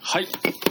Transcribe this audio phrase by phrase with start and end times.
[0.00, 0.28] はい。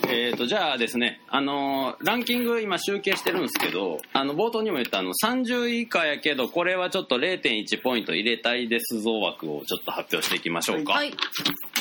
[0.07, 10.93] えーと、じゃあですね、あのーランキング今集計してるんですけど、あの、冒頭にも言ったあの、30位以下やけど、これはちょっと0.1ポイント入れたいですぞ枠をちょっと発表していきましょうか。
[10.93, 11.11] はい。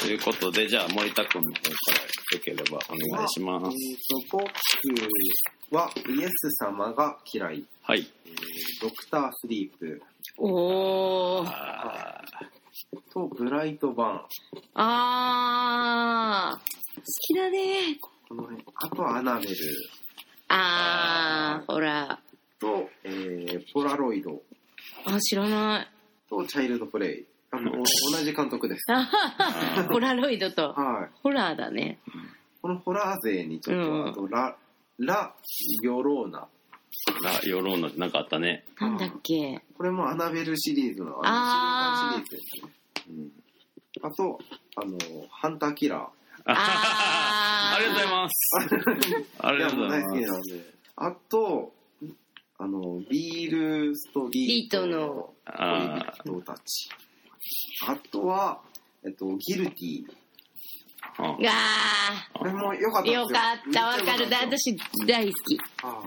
[0.00, 3.66] ということで、じゃあ森田君の方からよければお願いします。
[3.66, 4.38] えーと、
[5.70, 7.64] 僕はイエス様が嫌い。
[7.82, 8.06] はい。
[8.26, 8.34] えー
[8.80, 10.02] ドクタースリープ
[10.38, 12.53] おー。
[12.92, 14.20] あとブライトバーン。
[14.74, 16.58] あー。
[16.96, 17.98] 好きだね。
[18.28, 18.64] この辺。
[18.74, 19.54] あとアナベル
[20.48, 22.20] あー、ほら。
[22.60, 24.42] と、えーポラロイド
[25.06, 25.88] あ、知らない。
[26.28, 27.24] とチャイルドプレイ。
[27.50, 27.84] あの、同
[28.24, 28.82] じ監督です。
[29.90, 30.72] ポラロイドと。
[30.72, 31.18] はい。
[31.22, 32.00] ホラーだね。
[32.62, 34.56] このホラー勢にちょっと、うんあとラ、
[34.98, 35.34] ラ・
[35.82, 36.48] ヨローナ。
[37.12, 38.64] ーラ・ヨローナってなんかあったね。
[38.80, 39.60] なんだっけ？
[39.76, 42.72] これもアナベルシリーズの、あーのシリーズですね。
[43.08, 43.32] うん
[44.02, 44.40] あと、
[44.74, 44.98] あの、
[45.30, 46.00] ハンターキラー。
[46.46, 48.34] あーありがとうございます。
[49.38, 50.74] ありがとうございまなんで。
[50.96, 51.72] あと、
[52.58, 56.88] あの、ビールストリートのあ恋人たち。
[57.86, 58.60] あとは、
[59.04, 60.06] えっと、ギルティ。
[60.06, 60.16] す。
[61.16, 63.20] ああこれも良かったんですよ。
[63.20, 64.28] ーよかった、わかる。
[64.28, 64.76] だ私
[65.06, 65.58] 大好き。
[65.82, 66.00] ああ、よ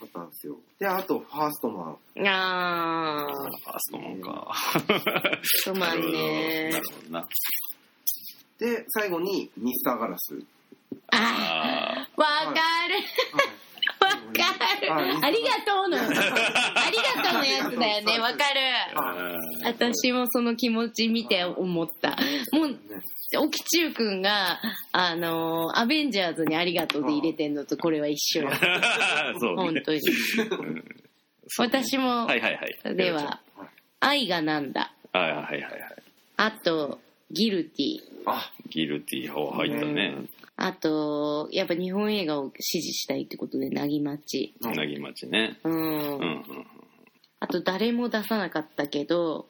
[0.00, 0.56] かったんですよ。
[0.78, 1.96] で、あと、ファーストマン。
[2.28, 3.32] あー。
[3.32, 4.54] ファーストマンか。
[5.64, 7.28] トマンねなるほどな。
[8.58, 10.42] で、最後に、ミスターガラス。
[11.12, 12.20] ああー。
[12.20, 12.26] わ。
[14.90, 15.98] ありがとうの。
[15.98, 18.18] ありがとうのやつだよね。
[18.18, 18.60] わかる。
[18.94, 22.16] ー私もその気持ち見て思った。
[22.52, 22.76] もう、ね、
[23.38, 24.60] 沖中くんが、
[24.92, 28.50] あのーアベンジャーズにありがとうで入れてんのとこれは一緒よ。
[29.40, 29.62] そうね。
[29.62, 30.00] 本当に。
[30.50, 30.84] うん
[31.58, 32.96] 私も、はいはいはい。
[32.96, 33.40] では、
[34.00, 34.92] 愛がなんだ。
[35.12, 35.72] はいはいはいはい。
[36.38, 36.98] あと、
[37.30, 38.15] ギルティ。
[38.26, 40.14] あ、ギルティー方入ったね。
[40.56, 44.54] あと、やっぱ日本映画を支持したいってことで、なぎまち。
[44.60, 45.58] うんなぎ町ね。
[45.64, 45.72] うん。
[45.72, 46.44] うんうん。
[47.40, 49.46] あと、誰も出さなかったけど、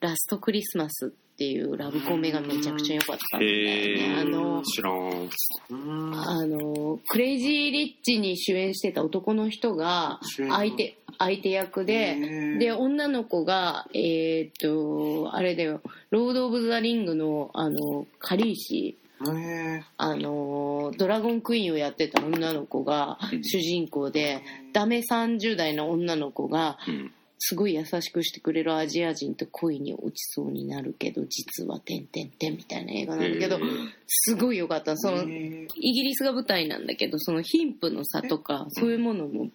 [0.00, 4.16] ラストクリスマスっていうラブコメがめちゃくちゃ良かったんだよね。
[4.16, 4.94] えあのー、、知らん。
[4.94, 6.14] うーん。
[6.14, 12.58] あの、クレイジー・リッチに主演してた男の人が相手、相手役へで、ー。
[12.58, 18.54] で、女の子が、えーっと、あれだよ、ロード・オブ・ザ・リングの、あの、カリー。
[18.54, 18.96] シ
[19.26, 24.42] へあの、ドラゴンクイーンをやってた女の子が主人公で、
[24.72, 27.12] ダメ30代の女の子が、うん。
[27.40, 33.60] すごい優しくしてくれるアジア人と恋に落ちそうになるけど、実は、てんてんてんみたいな映画なんだけど
[34.08, 34.96] すごい良かった。
[34.96, 35.68] その、ー。
[35.76, 39.50] イギリスが舞台なんだけどその貧富の差とかそういうものも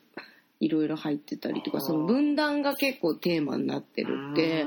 [0.64, 4.66] いろいろ入ってたりとかその分断が結構テーマになってるって。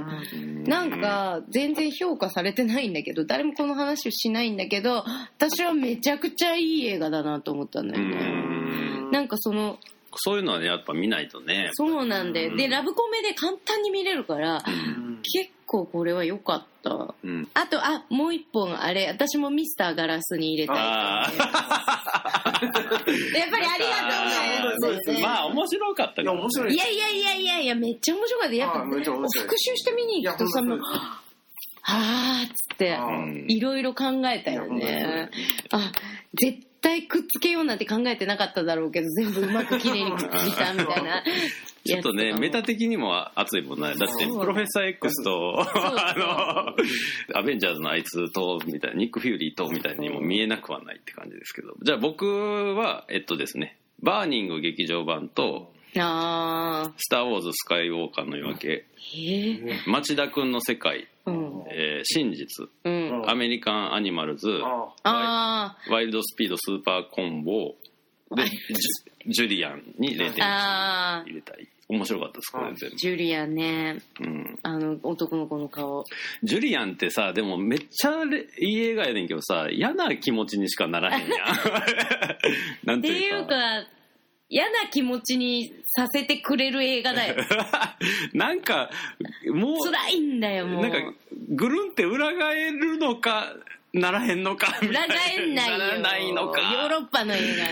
[0.66, 5.04] なんか全然評価されてないんだけど誰もこの話をしないんだけど
[5.38, 8.16] 私はめちゃくちゃいい映画だなと思ったんだようね
[9.08, 9.10] ん。
[9.12, 9.78] なんかその
[10.16, 11.68] そういうのはね、やっぱ見ないとね。
[11.74, 12.56] そうなんでうん。
[12.56, 15.20] でラブコメで簡単に見れるからうん。
[15.22, 17.14] 結構これは良かった。
[17.22, 17.48] うん。
[17.54, 21.32] あとあもう一本あれ私もミスターガラスに入れたいあ
[22.62, 26.74] やっぱりありがとうございますねまあ、面白かったいや、面白い。
[26.74, 28.54] いやいやいやいやいや、めっちゃ面白かった。
[28.54, 32.98] やっぱ、復習して見に行くとさ、もう、はぁーっつって
[33.48, 35.30] いろいろ考えたよね。
[35.70, 35.92] あ、
[36.34, 41.22] 絶対くっつけようなんて考えてなかっただろうけど、全部うまく綺麗にくっついたみたいな。
[41.86, 43.94] ちょっとね、メタ的的にも熱いもんね。
[43.96, 46.74] だって、プロフェッサー X と、あ
[47.32, 51.74] の、アベンジャーズのあいつと、みたいな、ニック・フューリーと、みたいにも見えなくはないって感じですけど。
[51.82, 52.26] じゃあ僕
[52.76, 58.84] は、えっとですね、バーニング劇場版と、あスター・ウォーズ・スカイウォーカーの夜明け、
[59.86, 61.64] 町田くんの世界、ー、うん。
[61.70, 63.30] えー真実、うん。
[63.30, 67.74] アメリカン・アニマルズ、ああワイルド・スピード・スーパーコンボ、
[68.34, 71.68] で、ジュジュリアンに0ー、点あ入れたい。
[71.88, 74.24] 面白かったです、これ全ー、ジュリアンね、部。
[74.24, 74.58] うん。
[74.62, 76.04] あの、男の子の顔。
[76.42, 81.38] ジュリアンってさ、でもめっちゃれいい映画やねんけどさ、嫌な気持ちにしかならへんやん。
[82.84, 83.86] なんってていうか、
[84.48, 87.36] 嫌な気持ちにさせてくれる映画だよ。
[88.32, 88.90] なんか、
[89.52, 90.82] もう、辛いんだよ、もう。
[90.82, 90.98] なんか、
[91.50, 93.54] ぐるんって裏返るのか、
[93.96, 95.78] ならへんのかみたい裏返んないよ。
[95.78, 96.60] ならないのか。
[96.60, 97.64] ヨーロッパの映画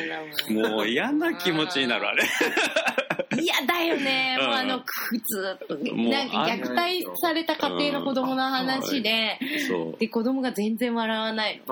[0.54, 0.72] だもん。
[0.72, 2.24] もう嫌な気持ちになるあれ。
[3.40, 4.46] 嫌だよね、うん。
[4.46, 5.58] もうあの普通。
[5.92, 9.38] もうなんか虐待された家庭の子供の話で、
[9.98, 11.62] で子供が全然笑わないで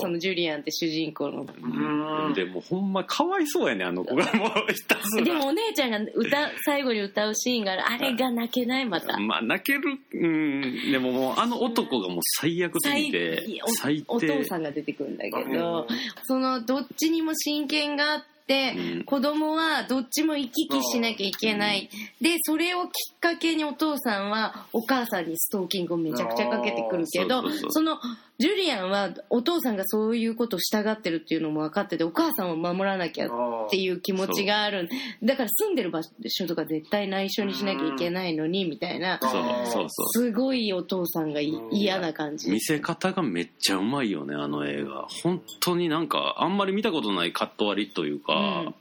[0.00, 1.42] そのジュリアンって主人公の。
[1.44, 2.34] うん。
[2.34, 5.24] でもほんまかわいそうやねあの子がもうひたすら。
[5.24, 7.82] でもお姉ちゃんが歌最後に歌うシーンがある。
[7.86, 9.18] あれが泣けないまた。
[9.18, 9.98] まあ泣ける。
[10.12, 10.92] うん。
[10.92, 13.42] でももうあの男がもう最悪すぎて
[13.80, 15.86] 最最おお父低さんが出てくるんだけうどん。
[16.24, 19.04] そのどっちにも親権があってうん。
[19.04, 21.88] 子供はどっちも行き来しなきゃいけない。
[22.20, 27.98] でそれをきっかけにお父さんはお母さんにストーキングをめちゃくちゃかけてくるけどその
[28.38, 33.30] ジュリアンはお父さんがそういうことを従ってるっていうのも分かっててお母さんを守らなきゃっ
[33.70, 34.88] ていう気持ちがある。
[35.22, 39.18] だから住んでる場所とか絶対内緒にしなきゃいけないのにみたいな。
[39.22, 39.32] そう。
[39.32, 42.50] そうそうすごいお父さんが嫌な感じ。
[42.50, 45.06] 見せ方がめっちゃうまいよねあの映画。
[45.22, 48.74] 本当になんかあんまり見たことないカット割りというか、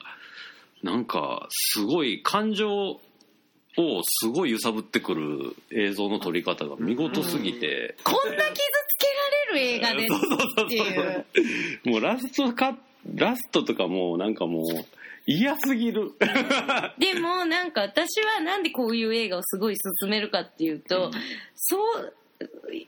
[0.83, 2.99] なんかすごい感情
[3.77, 9.07] をすごい揺さぶってくる映像の撮り方が見事すぎて、こんな傷つけ
[9.51, 10.13] られる映画です
[10.65, 11.91] っていう。
[11.91, 12.77] もうラストカ
[13.13, 14.63] ラストとかもうなんかもう
[15.27, 16.11] 嫌すぎる。
[16.97, 21.11] でもなんか私はなんでこういう映画をすごい勧めるかっていうと、
[21.55, 22.13] そう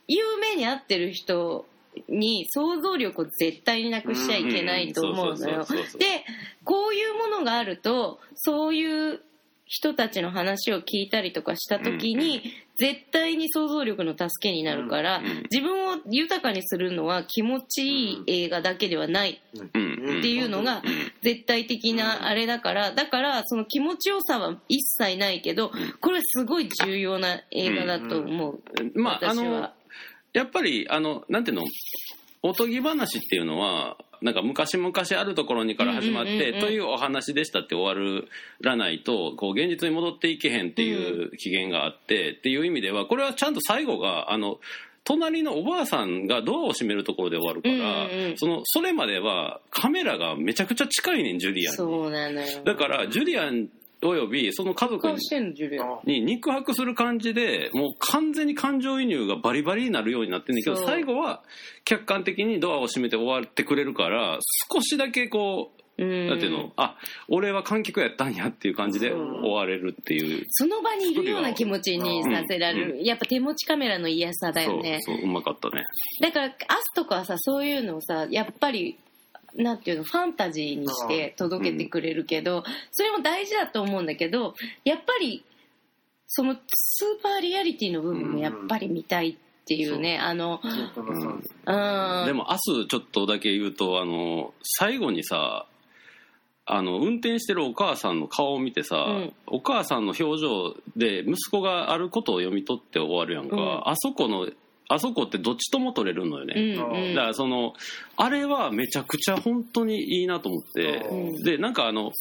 [0.08, 1.66] 有名に合ってる人
[2.08, 5.66] に想像力を絶対になくしちゃいけないと思うのよ。
[5.98, 6.24] で
[6.64, 9.22] こういうものがあるとそういう
[9.68, 12.42] 人たちの話を聞いたりとかした時に、
[12.78, 20.82] 絶対に想像力の助けになるから、うん自分を豊かにするのは気持ちいい映画だけではないうんっていうのが
[21.22, 25.72] 絶対的なあれだからだからその気持ちよさは一切ないけど
[26.02, 28.62] これすごい重要な映画だと思う、
[28.96, 29.70] まああの
[30.34, 31.64] やっぱりあのなんていうの？
[32.44, 38.26] おとぎ話っていうのはなんか昔々あるところにから始まって、というお話でしたって終わ
[38.62, 44.60] らないとこう現実に戻っていけへんっていう機嫌があって、っていう意味ではこれはちゃんと最後があの
[45.04, 51.78] 隣のおばあさんがドアを閉めるところで終わるから、そのそれまではカメラがめちゃくちゃ近いねんジュリアンに。
[51.78, 52.64] そうなのよ。
[52.66, 53.70] だからジュリアン
[54.04, 55.08] およびその家族
[56.06, 61.42] に肉薄する感じでもう完全に感情移入がバリバリになるようになってんだけど最後は
[61.84, 64.38] 客観的にドアを閉めて終わってくれるから
[64.72, 66.28] 少しだけこううん。
[66.28, 66.72] なんていうの？
[66.78, 66.96] あ
[67.28, 70.46] 俺は観客やったんやっていう感じで終われるっていう。
[70.52, 75.00] その場にいるような気持ちにさせられうる、やっぱ手持ちカメラの嫌さだよね。
[75.02, 75.86] そうそううまかったね。
[76.22, 79.00] だからアスとかはさそういうのをさやっぱり
[79.58, 84.54] なんていうのファンタジーにして届けてくれるけど、それも大事だと思うんだけど
[84.86, 85.44] やっぱり
[86.28, 91.34] そのスーパーリアリティの部分もやっぱり見たいっていうね、あのそうそうそう。
[91.34, 92.26] うん。
[92.26, 95.66] でも明日ちょっとだけ言うとあの最後にさ
[96.66, 99.34] あの運転してるお母さんの顔を見てさ、うん。
[99.48, 103.90] お母さんの表情で息子があることを読み取って終わるやんか、うん。
[103.90, 104.50] あそこの
[104.90, 107.16] あそこってどっちとも取れるのようんね、うん。
[107.16, 107.74] だからその
[108.16, 111.44] あれはめちゃくちゃ本当にいいなと思って、うん。
[111.44, 112.12] でなんかあの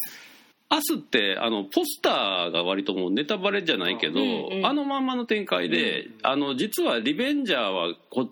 [0.71, 8.31] 明日ってあのポスターが割ともうネタバレじゃないけど、うんうんあのまんまの展開で、あの実はリベンジャーはこっ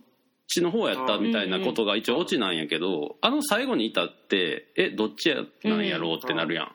[0.48, 6.72] ちの方やったみたいなことが一応オチなんやけど、あの最後に至ってえどっちやなんやろうってなるやん、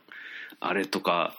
[0.62, 1.36] あれとか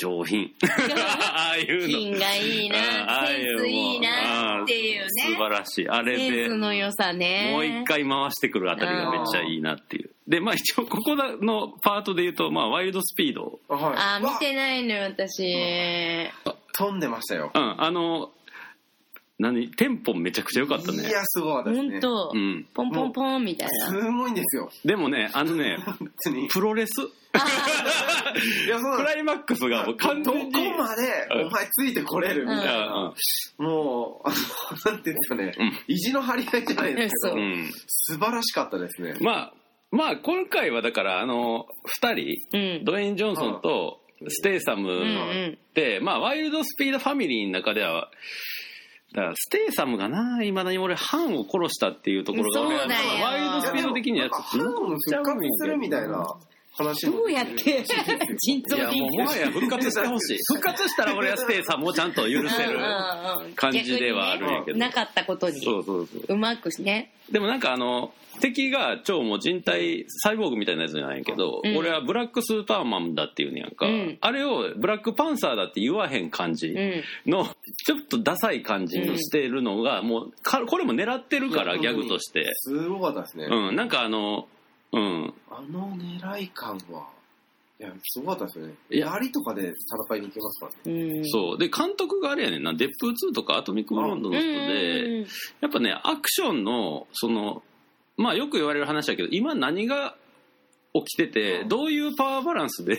[0.00, 0.50] 上品。
[0.64, 1.86] ああいうの。
[1.86, 5.06] 品がいいなああセンスいいなっていうね。
[5.26, 5.88] 素晴らしい。
[5.88, 7.50] あれセでンスの良さね。
[7.52, 10.10] もう一回回してくるあたりがめっちゃいいなっていう。
[10.26, 13.60] で、まあ一応ここのパートで言うと、まあワイルドスピード。
[13.68, 13.94] あはい。
[13.96, 15.54] あー見てないのよ私。
[16.72, 17.50] 飛んでましたよ。
[17.54, 18.30] うん、あの、
[19.38, 19.68] 何？
[19.70, 21.08] テンポめちゃくちゃ良かったね。
[21.08, 21.10] い。
[21.10, 21.90] やすごかったですね。
[21.92, 22.30] 本当。
[22.34, 22.66] うん。
[22.72, 24.70] ポンポンポンみたいすなごいんですよ。
[24.84, 25.78] でもね、あのね、
[26.52, 26.92] プロレス？
[28.66, 30.70] いやそうクライマックスがもう完どこ全に。
[30.76, 33.12] までお前ついてこれるみたいな、
[33.58, 35.72] もうあのなんていうんですかね、うん。
[35.86, 37.70] 意地の張り合いじゃないですけどそううん。
[37.86, 39.14] 素晴らしかったですね。
[39.20, 39.52] まあ、
[39.90, 42.84] まあ今回はだから、あの、二人、うん。
[42.84, 45.58] ドウェイン・ジョンソンとステイサムうんうん。
[45.74, 48.10] で、まあワイルドスピードファミリーの中では、
[49.12, 53.00] だからステイサムがないまだに俺ハンを殺したっていうところが俺はそうだよ。
[53.24, 56.36] ワイルドスピード的にはちょっとハンを復活するみたいな
[56.80, 57.84] 話のどうやって
[58.38, 60.38] 腎臓いやもうもはや復活してほしい。
[60.52, 62.78] 復活したら俺はステイさんもちゃんと許せる
[63.54, 66.24] 感じではあるんやけど、なかったことにそうそうそう。
[66.28, 67.12] うまくね。
[67.30, 71.76] でもなんかあの敵が超もう人体サイボーグみたいなやつじゃないんやけど、うん。
[71.76, 74.18] 俺はブラックスーパーマンだっていうねやんか、うん。
[74.20, 77.02] あれをブラックパンサーだって言わへん感じうん。
[77.30, 77.48] の、
[77.86, 82.50] ちょっとダサい感じのしてるのが、もうかこれも狙ってるからギャグとして。
[82.54, 83.46] すごかったですね。
[83.50, 84.48] うんなんかあの
[84.92, 85.34] うん。
[85.50, 87.08] あの狙い感は、
[87.78, 88.74] いや、すごかったですよね。
[88.90, 89.06] いや。
[89.06, 89.72] 槍とかで
[90.08, 91.02] 戦いに行けますからね。
[91.16, 91.28] うん。
[91.28, 91.58] そう。
[91.58, 92.74] で監督があれやねんな。
[92.74, 95.26] デップ2とかアトミックブロンドの人で、うん
[95.60, 97.62] やっぱねアクションのその
[98.16, 100.16] まあよく言われる話だけど今何が
[100.92, 102.98] 起きててどういうパワーバランスで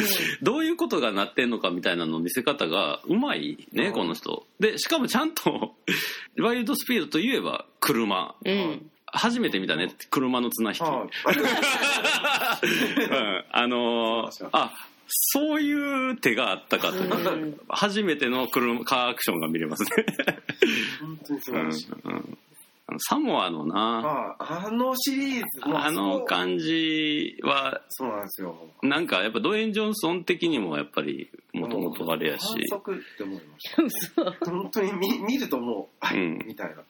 [0.42, 3.92] どういうことがなってんのかみたいなの見せ方がうまいねうん。
[3.92, 4.46] この人。
[4.60, 5.74] でしかもちゃんと
[6.38, 8.34] ワイルドスピードといえば車。
[8.44, 11.06] うん初めて見たね車の綱引き、は
[12.62, 13.44] うん。
[13.50, 14.72] あのーあ
[15.14, 16.94] そういう手があったかと
[17.68, 19.90] 初めての車カーアクションが見れますね、
[21.02, 21.88] 本当に素うん晴らしい。
[22.04, 22.38] うん。
[22.86, 24.36] あのサモアのな。
[24.38, 28.56] ああのシリーズ、まあの感じはそうなんですよ。
[28.82, 32.46] なんかやっぱドウェイン・ジョンソン的にもやっぱりもともとあれやし。
[32.46, 33.82] 反則って思いました。
[34.16, 34.36] そう。
[34.60, 36.38] 本当に見見るともう、はい、うん。
[36.46, 36.82] みたいな。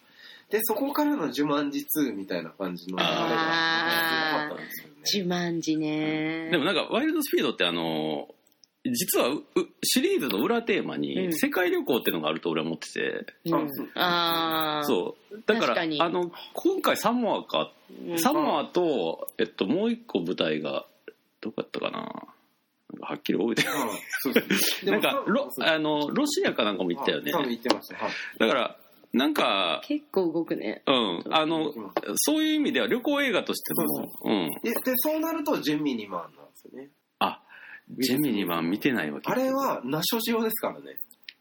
[0.53, 4.49] で、そこからの呪文字2みたいな感じの流れがあー。
[4.49, 4.95] すごかったんですよね。
[5.03, 6.51] 自慢字ね。
[6.51, 8.29] でもなんかワイルドスピードってあの
[8.85, 9.43] 実はうう
[9.83, 11.33] シリーズの裏テーマうにん。
[11.33, 13.55] 世界旅行っていうのがあると俺は思ってて、うん。
[13.55, 13.91] あそう。
[13.95, 17.73] ああそうだからあの今回サモアか。
[18.07, 18.19] うん。
[18.19, 20.85] サモアと、えっと、もう一個舞台が
[21.41, 21.99] どこやったかな。
[23.01, 23.73] はっきり覚えてない。
[23.73, 23.89] あ
[24.21, 27.33] そうですなんかロあのロシアかなんかも行ったよね。
[27.33, 27.97] 多分言ってました。
[27.97, 28.13] はい。
[28.39, 28.77] だから
[29.13, 30.83] なんか結構動くね。
[30.87, 31.23] うん。
[31.31, 31.73] あの
[32.17, 34.09] そういう意味では旅行映画としても。
[34.25, 34.51] うん。
[34.63, 36.91] で、でそうなるとジェミニマンなんですよね。
[37.19, 37.43] あ
[37.99, 40.97] ジェミニマン見てないわけあれはナショジオですからね。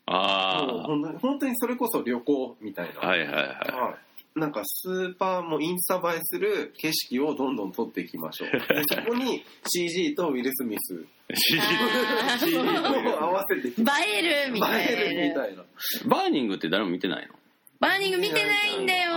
[0.05, 3.03] あもう本当に本当にそれこそ旅行みたいな。
[3.03, 3.45] あはいはいはい。
[3.45, 3.91] は
[4.35, 4.39] い。
[4.39, 8.51] なんかスーパーもインスタ映えする景色をどんどん撮っていきましょう。
[8.73, 11.05] でそこに CG とウィル・スミス。
[11.33, 11.60] CG
[12.59, 13.67] を合わせて。
[13.69, 15.63] 映えるみたいな映えるみたいな。
[16.07, 17.33] バーニングって誰も見てないの？
[17.81, 19.11] バーニング見てないんだよ。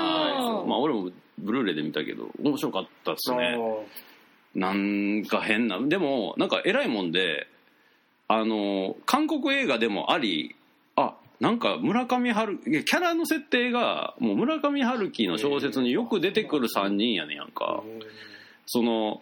[0.66, 3.59] まあ俺もブルーレイで見たけど面白かったっすね。
[4.54, 5.78] なんか変な。
[5.80, 7.47] でもなんか偉いもんで
[8.26, 10.56] あの韓国映画でもあり
[10.97, 17.83] あなんか村上春キャラの設定がもう村上春樹の小説によく出てくる3人やねんやんか。
[18.66, 19.21] その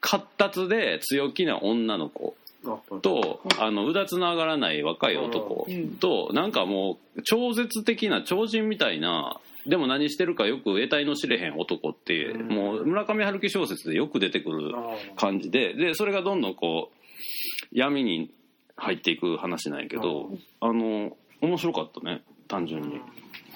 [0.00, 2.34] 活達で強気な女の子
[3.02, 5.96] とあのうだつの上がらない若い男うん。
[5.96, 12.48] となんかもう超絶的な超人みたいなでも何してるかよく得体の知れへん男っていううん。
[12.48, 14.72] もう村上春樹小説でよく出てくる
[15.16, 18.30] 感じででそれがどんどんこう闇に
[18.76, 23.00] 入っていく話なんやけどあの面白かったね単純に。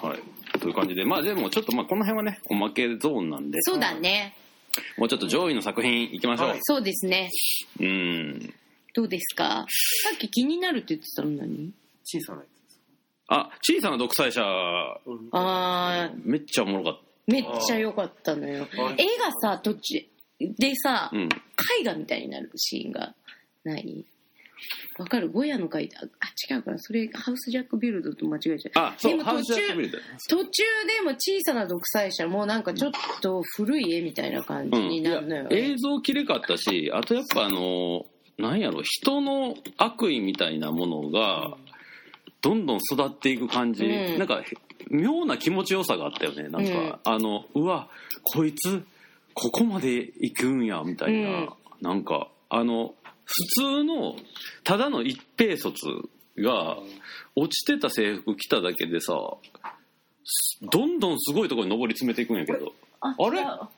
[0.01, 0.59] はい。
[0.59, 1.05] という感じで。
[1.05, 3.59] まあでもちょっとまあこの辺はねおまけゾーンなんで。
[3.63, 4.35] そうだね
[4.99, 7.31] もうちょっと上位の作品いきましょう、はいそうですね
[7.81, 8.55] うん
[8.95, 9.67] どうですか？
[10.09, 11.73] さっき気になるって言ってたの何？
[12.05, 12.45] 小さなや
[13.29, 14.41] あ小さな独裁者。
[14.41, 15.29] つ。
[15.33, 16.21] あー。
[16.25, 18.67] めっちゃおもろかっめっちゃ良かったのよ。
[18.79, 20.05] あ絵がさ途中
[20.41, 21.29] でさたうん。
[21.81, 23.15] 絵画みたいになるシーンが
[23.65, 24.05] ない？
[24.99, 25.31] わかる？
[25.31, 26.79] ゴヤの絵だあ違うかな。
[26.79, 29.99] それハウスジャックビルドと間違えちゃうあそうでも途ハウスジャック中ビルド
[30.29, 38.07] 途中でも小さな独裁者もなんかちょっと古い絵みたいな感じになるのよ、いや映像きれかったしあとやっぱあの
[38.38, 41.57] なんやろ人の悪意みたいなものが
[42.41, 44.19] どんどん育っていく感じ、うん。
[44.19, 44.43] なんか
[44.91, 47.88] 妙な気持ちよさがあったよねなんか、あのうわ
[48.23, 48.85] こいつ
[49.33, 51.49] ここまで行くんやみたいな、うん。
[51.81, 54.17] なんかあの普通の
[54.62, 55.87] ただの一平卒
[56.38, 56.76] が
[57.37, 59.14] 落ちてた制服着ただけでさ
[60.73, 62.73] どんどんすごいところに上り詰めていくんやけど。
[63.00, 63.41] ああれ？
[63.45, 63.69] あ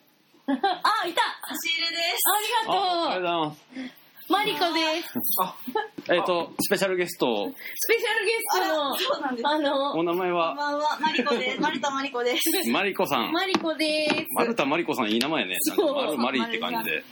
[0.46, 1.22] いた。
[1.48, 2.22] 差し入れです。
[2.26, 3.08] ありがとう。
[3.10, 9.46] ありがとうございますマリコですえっ、と、スペシャルゲスト、スペシャルゲストのそうなんです。
[9.46, 11.60] あのお名前こんは、ばんは、マリコです。
[11.60, 12.70] マリタマリコです。
[12.70, 13.32] マリコさん。
[13.32, 15.56] マリコですマルタマリコさん、いい名前ね。
[15.60, 17.04] そうマルマリって感じで。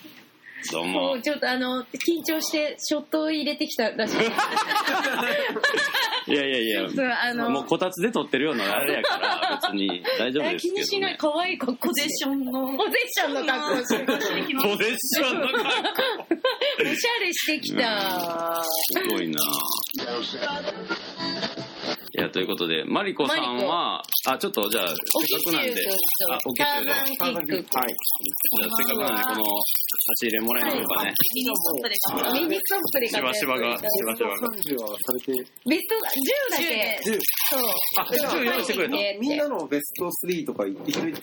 [0.73, 1.23] どうももう。
[1.23, 4.17] ちょっとあの緊張してショットを入れてきたらしい
[6.27, 10.81] いやいやいや、そうあのもうこたつで撮ってるようなあれやから、別に大丈夫ですけど、ね。
[10.81, 12.67] 気にしない可愛い格好ポゼッションの。
[12.79, 15.69] ポゼッションの格好してポゼッションの格好。
[16.81, 19.39] おしゃれしてきたすごいな。
[22.17, 25.83] いやということでマリコさんはあちょっとじゃあせっかくなんで。
[26.31, 27.11] あオキシューではい。
[27.11, 31.15] じゃあせっかくなんでこの差し入れもらえますかね。
[31.35, 32.33] ミニストップで買った。
[32.35, 34.37] ミニストップでしばしばがしばしばが。
[34.37, 35.35] 30はされて、
[35.69, 37.01] ベスト10だけ。
[37.03, 37.19] 10
[37.51, 37.67] そう。
[37.99, 39.19] あ10用意してくれた。
[39.19, 41.15] みんなのベスト3とか一緒に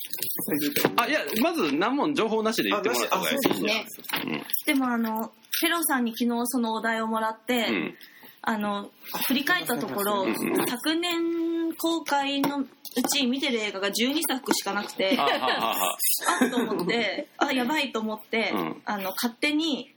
[0.98, 3.38] あいやまず何も情報なしで言ってもらった方がいい。
[3.38, 3.56] あなし。
[3.56, 4.44] あそうね。
[4.66, 7.96] でもあの、フェロさんに昨日そのお題をもらって、うん
[8.44, 8.90] あの、
[9.28, 10.26] 振り返ったところ、
[10.68, 12.68] 昨年公開のう
[13.04, 15.98] ち見てる映画が12作しかなくて、あははは
[16.42, 16.46] あ。
[16.46, 18.82] っと思って、あ、やばいと思って、うん。
[18.86, 19.94] あの、勝手に、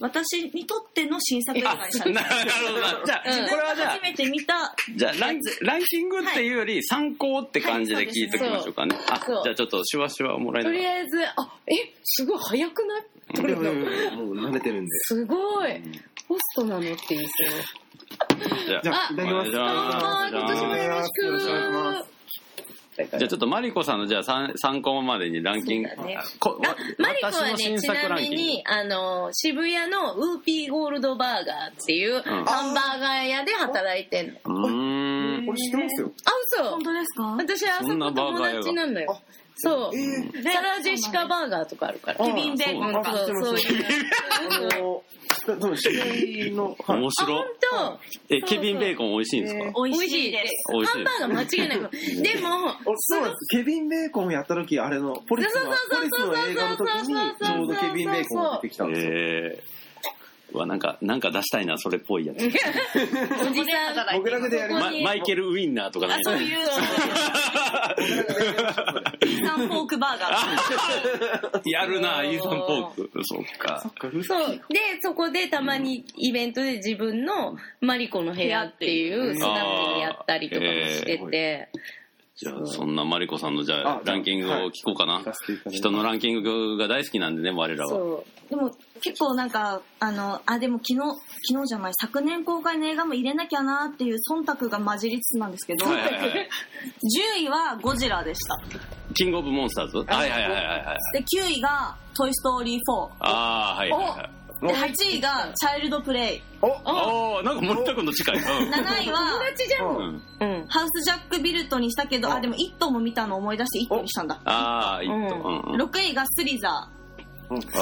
[0.00, 2.08] 私にとっての新作映画にした。
[2.08, 2.80] んなでするほど。
[2.80, 9.42] なじゃあ、うんこれはじゃあ初めて見た、じゃあランランキングっていうより参考って感じで聞いておきましょうかね、あそう。
[9.44, 11.34] じゃあちょっとシュワシュワもらえるとりあえずあ
[11.68, 13.02] えすごい早くない？
[13.32, 13.72] 取るの
[14.16, 14.90] もう慣れてるんで。
[15.02, 15.82] すごい。
[16.28, 19.50] ホストなのって言いそうじゃあじゃあ、いただきます。
[19.50, 22.08] じゃああー今年もよろしくよろしくお願いします。
[22.94, 26.18] じゃあちょっとマリコさんのじゃあ 3, 参考までにランキング、ね。
[26.38, 28.36] こあマリコはねちな作ランキング。
[28.36, 32.22] みにあの渋谷のウーピーゴールドバーガーっていうん。
[32.22, 34.34] ハンバーガー屋で働いてんの。
[34.44, 35.46] うーん。
[35.46, 36.12] これ知ってますよ。
[36.24, 36.70] あ嘘。
[36.70, 37.22] 本当ですか？
[37.38, 39.18] 私あそこ友達なんだよ
[39.56, 39.96] そう。
[39.96, 42.24] えーサラ・ジェシカバーガーとかあるから。
[42.24, 43.16] ケビン・ベーコンとか。
[43.18, 43.84] そうそういう。
[44.70, 46.04] あの、でも知り合
[46.48, 48.34] いの、はい面白あ本当。
[48.34, 50.72] えケビンベーコン美味しいんですか、え美味しいです。
[50.72, 50.92] 美味しい。
[50.92, 51.80] ハンバーガー間違いない。
[51.80, 52.48] のでも
[52.86, 53.56] おそうなんです。
[53.56, 59.10] ケビン・ベーコンやった時、あれの、ポリスの、そうそうそうそうポリスの映画の時に、ちょうどケビン・ベーコンが出てきたんですよ。
[59.12, 64.16] えー、うわなんかなんか出したいなそれっぽいやつ、おじさん。
[64.16, 64.86] 僕らでやります。
[64.86, 66.14] まマイケル・ウィンナーとかね。
[66.14, 66.58] あ、そういう、
[69.24, 71.70] イーサン・フォークバーガー。
[71.70, 73.24] やるなイーサン・ポーク。
[73.24, 73.82] そっか。
[74.22, 74.60] そう。
[74.68, 81.68] でそこでたまにイベントで自分のマリコの部屋っていうスナックにやったりとかもしてて
[82.34, 85.22] じゃあそんなマリコさんのじゃああランキングを聞こうかな、
[85.70, 87.90] 人のランキングが大好きなんでね我らは。
[87.90, 88.70] そでも
[89.02, 90.98] 結構なんか、あの、あ、でも昨日、
[91.48, 96.48] 昨日じゃない、昨年公開の映画も入れなきゃなっていう忖度が混じりつつなんですけど、はいはいはい
[97.38, 98.58] 10位はゴジラでした。
[99.14, 99.98] キングオブモンスターズ？
[99.98, 100.06] はい。
[100.06, 102.80] はいはいはいはいで、9位がトイ・ストーリー4。
[103.20, 106.42] ああはいはいはいで、8位がチャイルドプレイ。
[106.62, 114.40] ああなんか森田君と近い、うん7位う友は達じゃんうん、うんハウスジャック・ビルトにしたけど、あ、でも1頭も見たの思い出して1頭にしたんだ。
[114.44, 115.14] ああ、いいと。
[115.14, 115.28] うんうん
[115.74, 115.82] うん。
[115.82, 116.88] 6位がスリザあ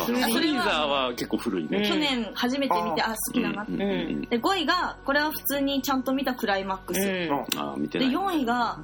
[0.05, 1.87] スリーザーは結構古いね。
[1.87, 3.73] 去年初めて見て、あ、好きだなって。
[3.73, 7.01] うんうんで、5位が、これは普通にちゃんと見たクライマックス。
[7.01, 8.09] で、うんああ、見てない。
[8.09, 8.79] 4位が、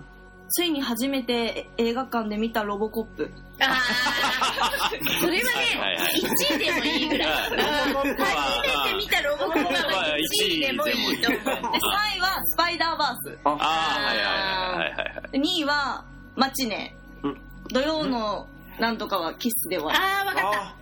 [0.48, 3.30] ついに初めて映画館で見たロボコップ。
[3.58, 11.62] ああそれははいはいはいね1位でもいいぐらい初めて見たロボコップは1位でもいいと思うで、3
[12.18, 13.38] 位はスパイダーバース。
[13.44, 15.30] ああ、はいはいはいはいはい。
[15.32, 16.04] で2位は
[16.36, 17.40] マチネうん。
[17.70, 18.46] 土曜の
[18.78, 20.76] なんとかはキスで終わああ分かった。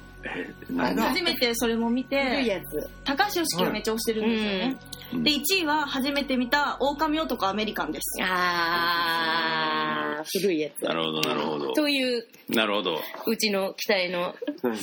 [0.77, 4.77] 初めてそれも見古いて、やつ高橋良樹がめっちゃ推してるんですよね。
[4.89, 8.21] うんで、1位は初めて見た狼男アメリカンです。
[8.23, 11.73] ああ古いやつなるほど、なるほど。
[11.73, 13.01] というなるほど。
[13.27, 14.35] うちの期待の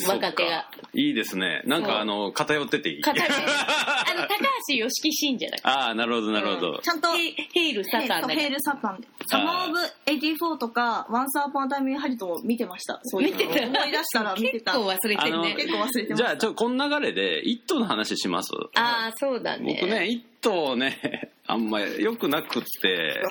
[0.08, 1.62] 若手がいいですね。
[1.66, 3.02] なんかあの、偏ってていい。
[3.06, 6.80] あの高橋良樹信者だかああ、なるほど、なるほど。
[6.80, 9.08] ちゃんと、らヘイヘイルサタンヘイルサタンで。
[9.28, 13.00] サマーオブ84とか、ワンサーポンタイムハリトも見てました。
[13.04, 14.74] そういうの見てた思い出したら見てた。
[14.74, 16.16] 結構忘れてるね結構忘れてま。
[16.18, 18.52] じゃあ、ちょ、この流れで、一頭の話します？
[18.76, 23.22] ああそうだね僕ね、一頭ね、 あんま良くなくって、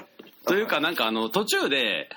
[0.46, 2.08] というかなんかあの、途中で、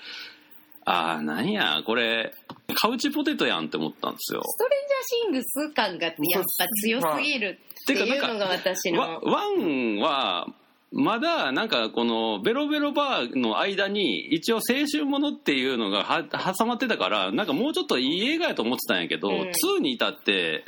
[0.85, 2.33] ああ、なんや、これ、
[2.75, 4.41] カウチポテトやんって思ったんですよ。
[4.43, 6.15] ストレンジャーシングス感がやっ
[6.57, 10.47] ぱ強すぎるっていうのが私ワのワンは、
[10.93, 19.41] まだなんかこのベロベロバーの間に一応青春ものっていうのがは挟まってたからなんかもうちょっといい映画やと思ってたんやけど、うん。
[19.77, 20.65] 2に至って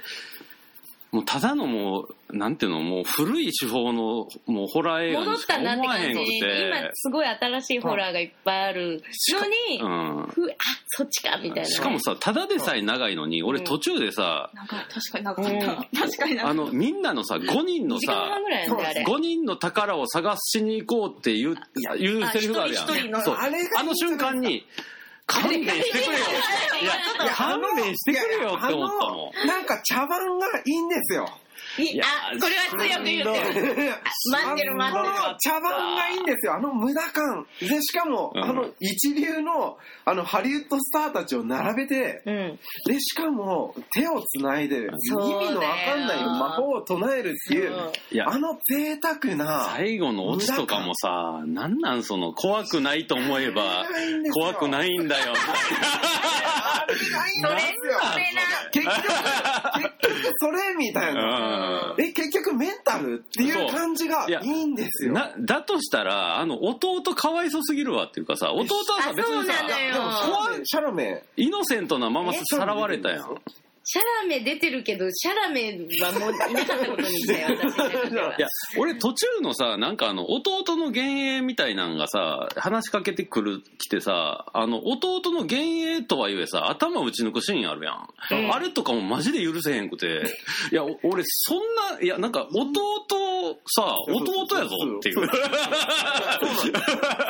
[1.11, 6.11] もうただのもうなんていうのもう古い手法のもうホラー映画戻ったなって感じ。
[6.11, 10.55] 今て、すごい新しいホラーがいっぱいあるのに、うん、ふあ
[10.87, 11.65] そっちかみたいな。
[11.65, 15.99] しかもさただでさえ長いのに俺途中でさ、なんか確かになかった。
[15.99, 16.53] 確かにあ。
[16.53, 19.05] のみんなのさ5人の2時間さ半ぐらいなんであれ。
[19.05, 21.55] 5人の宝を探しに行こうっていう
[21.97, 22.85] いうセリフがあるやん。
[22.87, 24.65] あの瞬間に
[25.27, 26.25] 勘弁してくれよ。
[26.81, 26.93] いや
[27.33, 31.27] 勘弁してくれよって思ったのなんか茶番がいいんですよ。
[31.77, 32.05] いあ
[32.39, 33.25] これは強く言ってる
[34.31, 35.15] 待ってる待ってる。
[35.15, 36.55] あの茶番がいいんですよ。
[36.55, 37.45] あの無駄感。
[37.59, 38.43] で、しかも、うん。
[38.43, 42.59] あの一流の、あの、ハリウッドスターたちを並べて、うん。
[42.87, 53.85] で、しかも、手をつないで、意味のわかんない魔法を唱えるっていう、いやあの贅沢な、最後のオチとかもさなんなんその怖くないと思えば
[54.33, 54.69] 怖くい。
[54.69, 55.33] ないんだよ。
[56.85, 56.95] あれ。
[56.95, 57.75] それ
[58.71, 61.64] 結局、結局それみたいな。
[61.65, 65.13] うえ、結局メンタルっていう感じがいやいいんですよ。
[65.13, 73.41] なだとしたらあの弟かわいそすぎるわっていうかさ弟はさあ別にさでもシャラメ、シャラメ、イノセントなままさらわれたやん
[73.87, 88.53] シャラメ出てるけどシャラメはもういなかったことにし たよ私いや俺途中のさなんかあの弟の幻影みたいなんがさ話しかけてくる来てさあの弟の幻影とはいえさ頭打ち抜くシーンあるやん、うん。
[88.53, 90.23] あれとかもマジで許せへんくて。
[90.71, 91.57] いやお俺そん
[91.97, 95.15] ないやなんか弟さ弟やぞっていう。
[95.15, 95.27] そう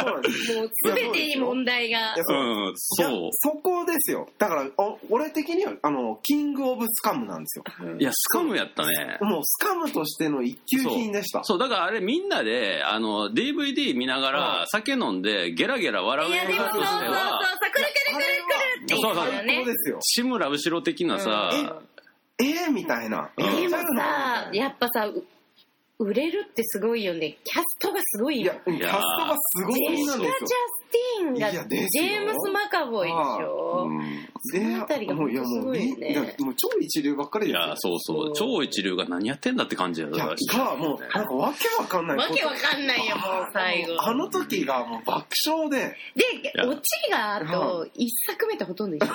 [0.06, 0.56] なんです。
[0.56, 2.16] もう全てに問題が。
[2.16, 4.30] ううんいやそそこですよ。
[4.38, 7.64] だから、お俺的には、あの、キングオブスカムなんですよ。
[7.96, 9.18] ういやスカムやったね。
[9.22, 11.44] もうスカムとしての一級品でした。
[11.44, 11.60] そう。
[11.60, 14.68] だからあれみんなであの DVD 見ながうらん。
[14.68, 16.98] 酒飲んでゲラゲラ笑う映いやでも画とそうそうそう。
[16.98, 19.28] してはさくるくるくるくるって言そうそう。
[19.28, 19.98] ったよねそうですよ。
[20.02, 21.52] 志村後ろ的なさ、
[22.38, 23.30] えー、みたいな。
[23.38, 23.56] うん。
[23.62, 25.24] でもさやっぱさう
[25.98, 27.38] 売れるってすごいよね。
[27.46, 28.54] キャストがすごいよ。
[28.68, 30.26] いや、キャストがすごいんですよ。
[31.20, 31.64] ティンがジよ。
[31.64, 33.88] ェームス・マカボイでしょ？
[33.90, 34.28] うん。
[34.42, 38.26] そのあたりがもうすごもういねもう超一流ばっかりいやそうそう。
[38.28, 38.34] そう。
[38.36, 42.18] 超一流が何やってんだって感じやいやがもうなんかわけわかんない。
[42.18, 43.98] わけわかんないよもう最後。
[44.00, 45.96] あの時がもう爆笑で。
[46.16, 46.68] でや。
[46.68, 46.82] オチ
[47.12, 49.08] があと一作目とほとんど一緒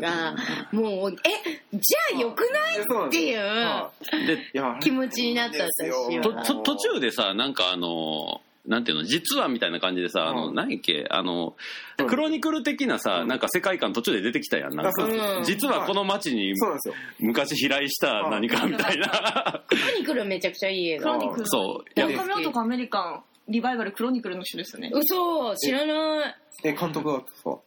[0.00, 0.34] が
[0.72, 3.08] もうえじゃあよくない？
[3.08, 6.42] っていう気持ちになった私は。
[6.64, 9.04] 途中でさなんかあのなんていうの？
[9.04, 11.06] 実はみたいな感じでさ、あのうん何やっけ？
[11.10, 11.56] あの、
[11.98, 12.06] うん。
[12.06, 14.74] クロニクル的なさなんか世界観途中で出てきたやん。
[14.76, 15.44] なんか、うん。
[15.44, 16.94] 実はこの街にそうなんですよ。
[17.18, 19.64] 昔飛来した何かみたいな。
[19.66, 21.18] クロニクルめちゃくちゃいい映画。
[21.18, 21.46] クロニクル。
[21.46, 22.00] そう。
[22.00, 24.92] いや中身男アメリカンリバイバルクロニクルの人ですよね。
[24.94, 25.56] 嘘。
[25.56, 26.34] 知らない。
[26.64, 27.58] え監督がさ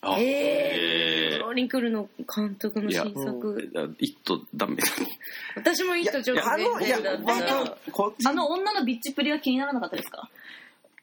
[0.00, 3.70] あえー、えクロニクルの監督の新作。
[3.74, 4.76] ー一途ダメ
[5.56, 6.88] 私も一途ちょっとあのい。
[6.88, 6.98] や
[8.26, 10.28] あの女のビッチプリは気にならなかったですか？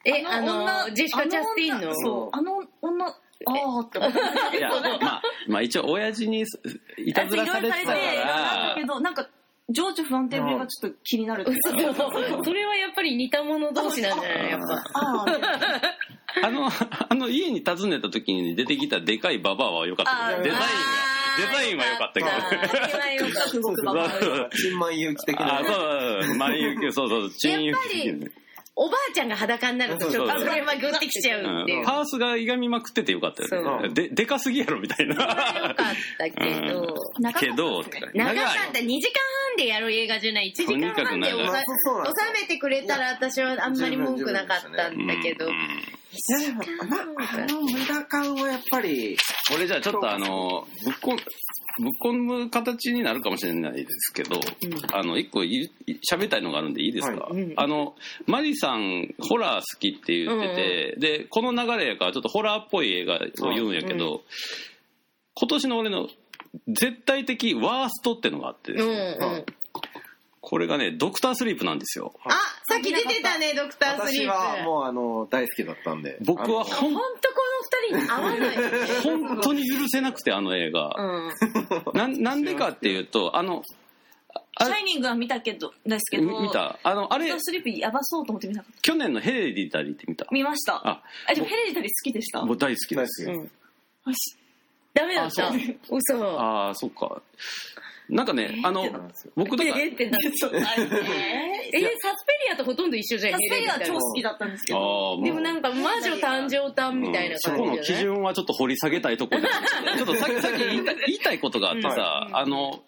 [0.04, 1.94] えあのジェシカ・ジャスティンの？
[1.94, 3.12] そうあの女あ
[3.46, 4.58] あって思って。
[4.58, 4.68] いや
[5.00, 6.44] まあまあ一応親父に
[6.98, 8.74] いたずらされてたから。
[8.76, 9.28] けどなんか
[9.70, 11.46] 情緒不安定ぶりがちょっと気になる
[12.44, 14.50] それはやっぱり似た者同士なんじゃない？
[14.50, 14.74] やっぱ。
[14.94, 15.80] ああ
[16.42, 16.68] あの、
[17.08, 20.66] あの家に訪ねた時に出てきたでかいババアは良かったけど、デザインが、
[21.38, 22.26] デザインは良かったけど。
[22.26, 24.10] あれは良かったすごくババア
[24.54, 28.32] 新米勇気的なあ、そう、マリユキ、そうそう、チンユやっぱり
[28.74, 31.84] おばあちゃんが裸になるとちょっとそれはグッてきちゃうっていう。
[31.84, 33.88] パースがいがみまくっててよかったよそね。
[33.90, 35.16] で、でかすぎやろみたいな。
[35.16, 35.76] かっ
[36.18, 36.40] たけ
[36.72, 37.40] ど、長かった。
[37.40, 38.78] けど、長かった。
[38.80, 40.54] 2時間半でやる映画じゃない。
[40.56, 45.50] 1時間半で収めてくれたら私はあんまり文句なかったんだけど、
[46.12, 49.16] あの無駄感はやっぱり
[49.54, 51.16] 俺じゃあちょっとあの、ぶっこ、
[51.78, 54.40] ぶっ込む形になるかもしれないですけど、
[54.92, 57.42] あの、一個喋りたいのがあるんでいいですか、はい。
[57.42, 57.54] うん。
[57.56, 57.94] あの、
[58.26, 64.20] マリさん、ホラー好きって言ってて、で、この流れやからちょっとホラーっぽい映画を言うんやけど、う
[65.34, 66.08] 今年の俺の
[66.68, 69.46] 絶対的ワーストってのがあってですうんね、うん。
[70.40, 72.12] これがね、ドクタースリープなんですよ。
[72.24, 72.30] あ、
[72.68, 74.32] さっき出てたね、ドクタースリープ。
[74.32, 77.34] 私はもうあの大好きだったんで僕はあのほんほんとこ
[77.90, 78.56] の二人に合わない。
[79.02, 80.94] 本当に許せなくて、あの映画。
[80.96, 81.98] うん。
[81.98, 83.62] ななんでかっていうと、あの、
[84.56, 86.78] あシャイニングは見たけどですけどみ見た？
[86.82, 90.26] あの、あれあれ、スリープやばそうと思って見なかった去年のヘレディタリーって見た？
[90.30, 93.24] 見ましたああでもヘレディタリー好きでしたもう大好きです。
[93.24, 93.46] 大好うん。
[93.46, 93.50] よ
[94.12, 94.36] し
[94.94, 95.98] ダメだったあそう。
[95.98, 96.38] 嘘。
[96.38, 97.22] ああ、そっか。
[98.12, 100.56] なんかね、あのそうなんですよ、僕とか、えーってなっちゃった。
[100.56, 103.32] えー、 サスペリアとほとんど一緒じゃん。
[103.32, 104.32] サスペリア超好きだ。
[104.32, 109.48] だったんですけあどでもなんか魔女誕生誕みたいなそこの基準はちょっと掘り下げたいところで
[109.96, 110.78] ちょっとさっきさっき言
[111.14, 112.82] いたいことがあってさ、うんあの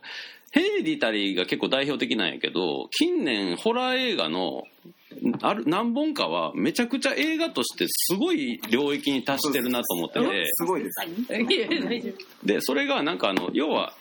[0.50, 4.62] ヘレディタリーが結構代表的なんやけど近年ホラー映画の
[5.42, 10.46] ある何本かはめちゃくちゃ映画としてすごい領域に達してるなと思ってて。
[10.52, 11.04] すごいです。
[11.28, 12.46] いや大丈夫。
[12.46, 13.94] でそれがなんかあの要は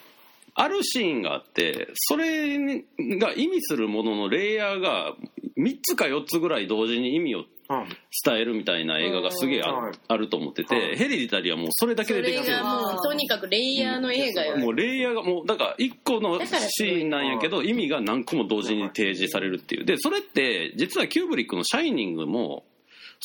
[0.55, 5.13] あるシーンがあってそれが意味するもののレイヤーが
[5.57, 10.97] 3つか4つぐらい同時に意味をはいスタイルみたいな映画がすげえある,、と思ってて、はい。
[10.97, 19.85] ヘレディタリーはもうそれだけでできてるがもうとにかくレイヤーの映画よもうレイヤーがもうだから一個のシーンなんやけど意味が何個も同時に提示されるっていう。
[19.85, 22.65] でそれって実はキューブリックの「シャイニング」も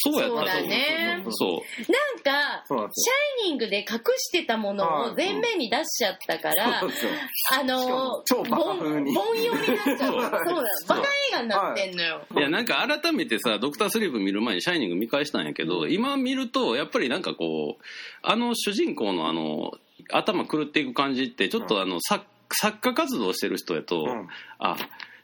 [0.01, 0.53] そうやったと思うそう。
[0.53, 9.17] だねそうなんかシャイニングで隠してたものを前面に出しちゃったから、あの超バカ風に。
[9.17, 10.13] 凡凡庸になっちゃう。
[10.47, 17.85] そうバカ映画になってんのよ、いやなんか改めてさ「ドクタースリープ」見る前に「シャイニング」見返したんやけど、今見るとやっぱりなんかこう
[18.23, 19.73] あの主人公のあの
[20.11, 24.29] 頭狂っていく感じってちょっとあの、作作家活動してる人やと、うん。
[24.59, 24.77] あ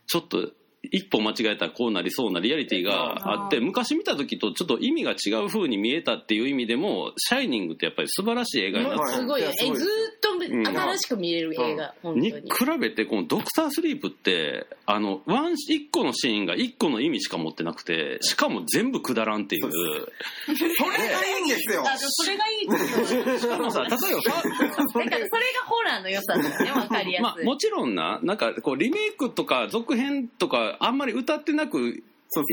[0.06, 0.50] ちょっと
[0.90, 10.66] 一歩間違えたらこうなりそうなリアリティがあって昔見た時とちょっと意味が違う風に見えたっていう意味でも「シャイニング」ってやっぱり素晴らしい映画になってすごいよねいやすごいずーっとん。
[10.66, 12.32] 新しく見れる映画、本当に。
[12.32, 19.70] に比べてこの「ドクタースリープ」ってあのワン一個のシーンが一個の意味しか持ってなくてしかも全部くだらんっていう。
[19.70, 21.84] それがいいんですよ。
[21.86, 23.38] あそれがいいですよ。
[23.38, 32.02] しかもさ例えばファだからそれがホラーの良さだよねわかりやまあ、すい、もちろんななんかこうリメイクとか続編とかあんまり歌ってなく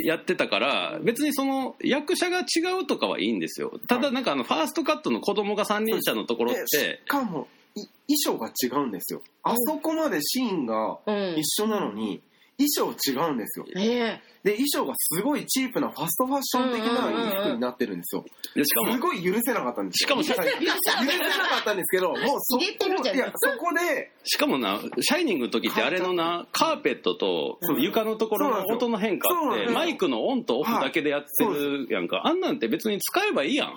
[0.03, 2.43] やってたから別にその役者が違
[2.81, 3.79] うとかはいいんですよ。
[3.87, 9.21] ただなんかあのファーストカットの子供が三人者のところっでてしかもい衣装が違うんですよ。
[9.43, 11.35] あそこまでシーンがうん。
[11.37, 12.21] 一緒なのに
[12.57, 13.65] 衣装違うんですよ。
[13.75, 14.21] え。
[14.43, 18.25] で衣装がすごいチープなファストファッション的な衣服になってるんですよ。
[18.55, 18.93] でしかも。
[18.93, 20.07] すごい許せなかったんですよ。
[20.07, 23.15] しかも許せなかったんですけどもうそ入れてるじゃん。
[23.15, 27.81] いやそこでしかもな「シャイニング」の時ってあれのなカーペットとうん。
[27.81, 32.21] 床のところの音の変化ってマイクのオンとオフだけでやってるやんか。
[32.25, 33.75] あんなんて別に使えばいいやん。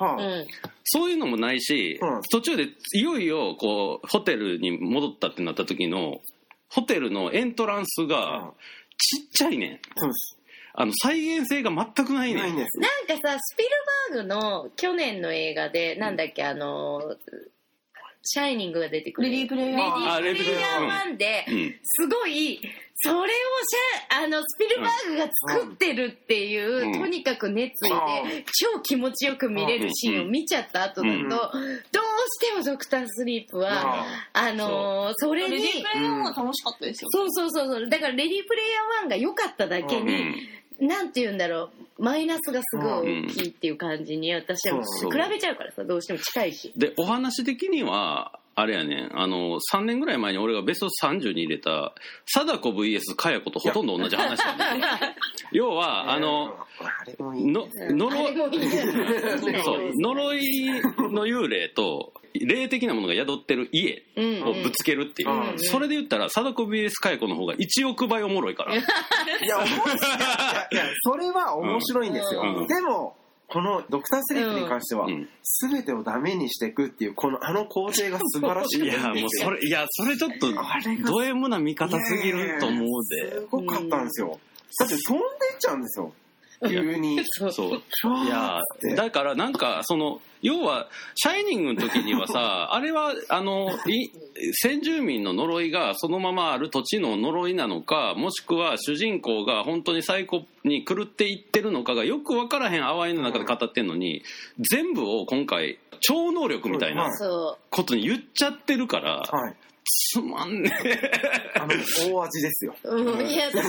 [0.85, 1.99] そういうのもないし
[2.31, 6.21] 途中でいよいよこうホテルに戻ったってなった時の
[6.75, 8.53] ホテルのエントランスが
[8.97, 9.81] ちっちゃいねん。
[9.97, 10.39] そうです。
[10.77, 12.43] あの再現性が全くないねん。
[12.43, 12.57] ないん。
[12.57, 13.69] ですなんかさスピル
[14.11, 17.17] バーグの去年の映画でなんだっけあの
[18.23, 21.75] シャイニングが出てくるレディープレイヤーレディープレイヤー1でうん。
[21.85, 22.61] すごい
[22.97, 23.33] それ
[24.11, 27.01] あのスピルバーグが作ってるっていう、うん。
[27.01, 31.29] とにかく熱意で超気持ちよく見れるシーンを見ちゃった後だと、うん。
[31.29, 37.11] どうしてもドクタースリープは、あのーそれにレディープレイヤーは楽しかったですよ。
[37.13, 37.89] そうそうそうそう。
[37.89, 40.89] だからレディープレイヤー1が良かっただけうに、ん。
[40.89, 42.03] なんて言うんだろう。
[42.03, 46.73] マイナスがすごい大きいっていう感じに私は比べちゃうからさどうしても近いし。
[46.77, 49.09] でお話的にはあれやね。
[49.09, 51.95] んあの3年ぐらい前に俺がベスト30に入れた
[52.27, 54.83] 貞子 VS かや子とほとんど同じ話やねん。
[55.53, 58.35] 要はあのあれもいいの 呪い
[61.13, 64.43] の幽霊と霊的なものが宿ってる家うん。
[64.45, 65.59] をぶつけるっていう、うん。
[65.59, 68.75] それで言ったら貞子 VS かや子の方が1億倍おもろいから。
[68.75, 68.83] いや
[69.59, 69.97] 面白い。
[69.97, 72.67] いやいやそれは面白いんですよ、うん。
[72.67, 75.29] でもこのドクタースリープに関しては、うん。
[75.71, 78.85] 全てをダメにしていくっていうこのあの工程が素晴らしい。
[78.85, 80.49] いやもうそれいやそれちょっと
[81.07, 83.31] ド M な見方すぎると思うで。
[83.41, 84.39] すごかったんですよ、
[84.79, 86.13] だって飛んでっちゃうんですよ
[86.69, 87.21] 急に。
[87.51, 87.83] そう。
[88.27, 88.61] いや
[88.97, 94.11] だからなんかその要は「シャイニング」の時にはさあれはあのい
[94.53, 104.23] 先住民の呪いがそのままある土地の呪いなのかもしくは主人公が本当にサイコに狂っていってるのかがよく分からへん淡いの中で語ってんのに
[104.59, 110.73] 全部を今回超能力みたいなそことに言っちゃってるからはいつまんね
[111.55, 111.75] あの
[112.11, 112.75] 大味ですよ。
[112.85, 113.61] う、うん、いやま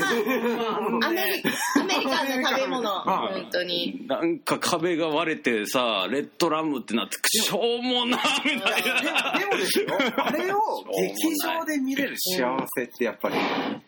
[1.04, 1.44] あアメリ
[1.80, 4.02] アメリカンな食べ物はい本当に。
[4.04, 9.40] えなんか壁が割れてさレッドラムってなってしょうもなみたいでな。
[9.40, 9.88] でもですよ。
[10.18, 10.60] あれを
[10.96, 13.36] 劇場で見れる幸せってやっぱり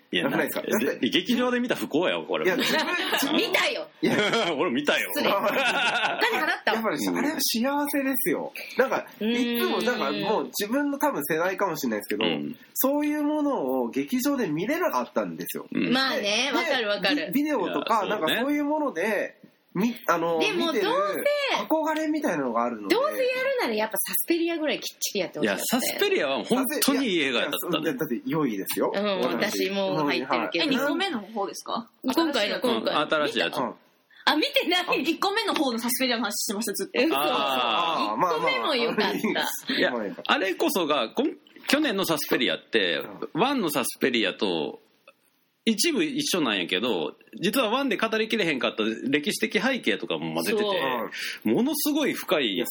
[0.10, 2.46] いやなくないですかだってで劇場で見た不幸やわこれ。
[2.46, 2.86] いや自分
[3.20, 3.88] 自分見たよ。
[4.02, 4.16] いや
[4.58, 5.10] 俺見たよ。
[5.14, 5.30] 失礼。
[5.30, 6.72] お金払った？
[6.72, 8.54] わやっぱりあれは幸せですよ。
[8.78, 9.32] なんかうん。
[9.32, 12.56] いつもなんかもう自分の多分世代かもしれないですけど、うん。
[12.74, 15.68] そういうものを劇場で見れなかったんですよ。
[15.74, 15.92] うん。
[15.92, 17.32] まあねわかるわかる。
[17.34, 19.37] ビビデオとかなんかそういうもので
[19.78, 20.96] みあのでも見てるどう
[21.70, 22.96] 憧れみたいなのがあるので。
[22.96, 28.92] どうせやるならやっぱサスペリアぐらいきっちりやってほしかったいやサスペリアは本当にいい映画だったねだって良いですよ。
[28.94, 30.66] うん私も入ってるけど。
[30.66, 31.90] え、2個目の方ですか？
[32.04, 33.58] 今回の今回うん新しいやつ。
[33.58, 33.74] うん。
[34.26, 35.04] あ見てない。
[35.04, 37.08] 1個目の方のサスペリアの話してました、ずっと。
[37.08, 39.74] 嘘あ1個目も良かった。
[39.74, 39.94] いや
[40.26, 41.38] あれこそがこん
[41.68, 43.02] 去年のサスペリアって
[43.34, 44.80] ワンのサスペリアと
[45.70, 50.66] 一部一緒なんやけど実はワンで語りきれへんかった歴史的背景とかも混ぜてて
[51.44, 52.64] ものすごい深い。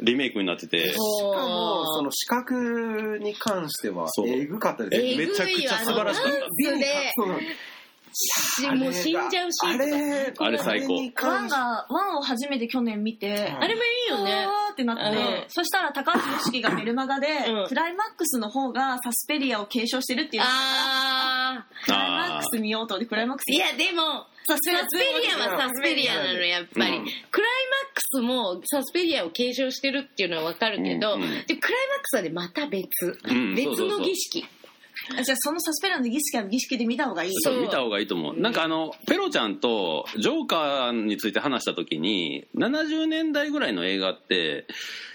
[0.00, 0.88] リメイクになってて。
[0.88, 5.02] しかもその視覚に関してはえぐかったです。
[5.02, 5.26] ね。
[5.26, 6.38] めちゃくちゃ素晴らしかった
[8.76, 10.94] もう死んじゃうシーンとかあれあれ最高。
[10.94, 14.46] にワンが、ワンを初めて去年見て、あれもいいよね。
[14.72, 15.44] ってなって、うん。
[15.48, 17.68] そしたら高橋ヨシキがメルマガで、うん。
[17.68, 20.42] クライマックスの方がサスペリアを継承してるっていう。
[20.44, 27.04] あクライマックス見ようと思って、クライマックスーいやでもサスサスペリアはサスペリアなのやっぱり、うん。
[27.30, 32.88] クライマックスもサスペリアを継承してるっていうのはわかるけど、でクライマックスはねまた別、
[33.24, 33.98] うん別そうそうそう。
[34.00, 34.44] の儀式。
[34.44, 34.55] あ
[35.24, 37.32] じゃあそのサスペリアの儀式は儀式で見た方がいい？
[37.40, 37.60] そう。
[37.60, 38.40] 見た方がいいと思う。
[38.40, 44.66] なんかあの、ペロちゃんとジョーカーについて話した時に、70年代ぐらいの映画って、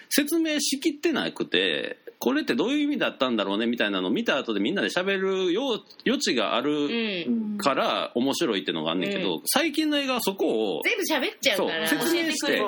[0.10, 7.58] 説明しきってなくて、これってどういう意味だったんだろうねみたいなのを見た後でみんなで喋る余余地があうるん。
[7.58, 12.62] から面白いっていうのがあんねんけど、う最近の映画はそこを全部喋っちゃうからそう説明して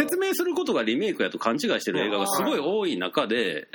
[0.00, 3.68] 説明することがリメイクやと勘違いしてる映画がすごい多い中で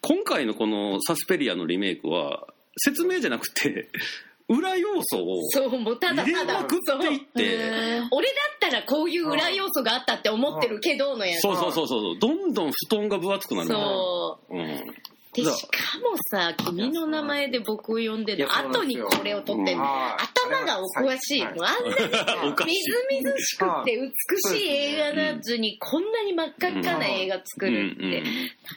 [0.00, 3.88] 今回のこのサスペリアのリメイクは説明じゃなくて
[4.48, 6.60] 裏要素をそうもうただただ。
[6.60, 8.02] まくっていって。
[8.12, 11.42] 俺だったらこういう裏要素があったって思ってるけどのやつ。
[11.42, 12.18] そうそうそうそう。
[12.20, 14.56] どんどん布団が分厚くなるそう。
[14.56, 14.94] うん
[15.36, 19.84] でだしかもさ「君の名前」で僕を呼んでる後にこれを撮ってんの。
[19.84, 20.22] はい。
[20.48, 28.30] 頭がお詳しいはいもうあんなにみずみずしくて美しい映画なずにこんなに真っ赤っかな映画作るってうんうんな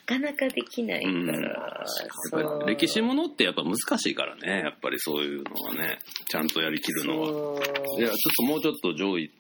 [0.06, 1.86] かなかできないから、
[2.34, 2.66] うん。
[2.66, 4.62] 歴史ものってやっぱ難しいからね。
[4.64, 6.00] やっぱりそういうのはね。
[6.30, 7.62] ちゃんとやりきるのは。
[7.98, 9.32] いやちょっともうちょっと上位。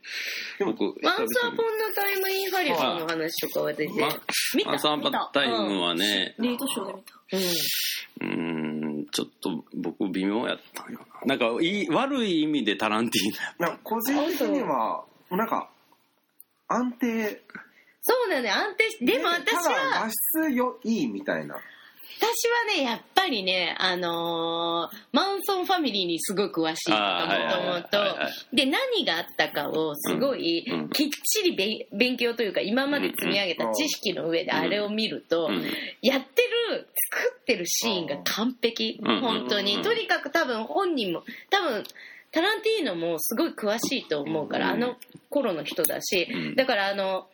[0.59, 4.07] 僕ワンサーポンのタイムインハリソンの話とかは全然。
[4.07, 4.13] ま
[4.55, 4.69] 見た。
[4.69, 6.87] ワンサーポンタイムはね、レイトショー。
[6.87, 7.08] で見た。
[8.21, 15.69] うんんちょっと僕微妙やったんよななんかいい悪い意味でタランティーノやなんか個人的には、なんか、
[16.67, 17.41] 安定。
[18.01, 21.55] そうだね安定しでも私ただは画質よいいみたいな。
[22.17, 28.55] 私はねやっぱりねあのーマンソンファミリーにすごい詳しいとあーはいはい思うとはいはい。
[28.55, 35.63] で何があったかをすごいきっちりべ勉強というか今まで積み上げた知識の上であれを見ると、うん
[36.01, 36.41] やって
[36.71, 38.99] る作ってるシーンが完璧。
[39.03, 39.75] うん本当に。
[39.77, 41.83] うんとにかく多分本人も多分
[42.31, 44.83] タランティーノもすごい詳しいと思うから、うん。
[44.83, 44.95] あの
[45.29, 46.55] 頃の人だし、うん。
[46.55, 47.27] だからあの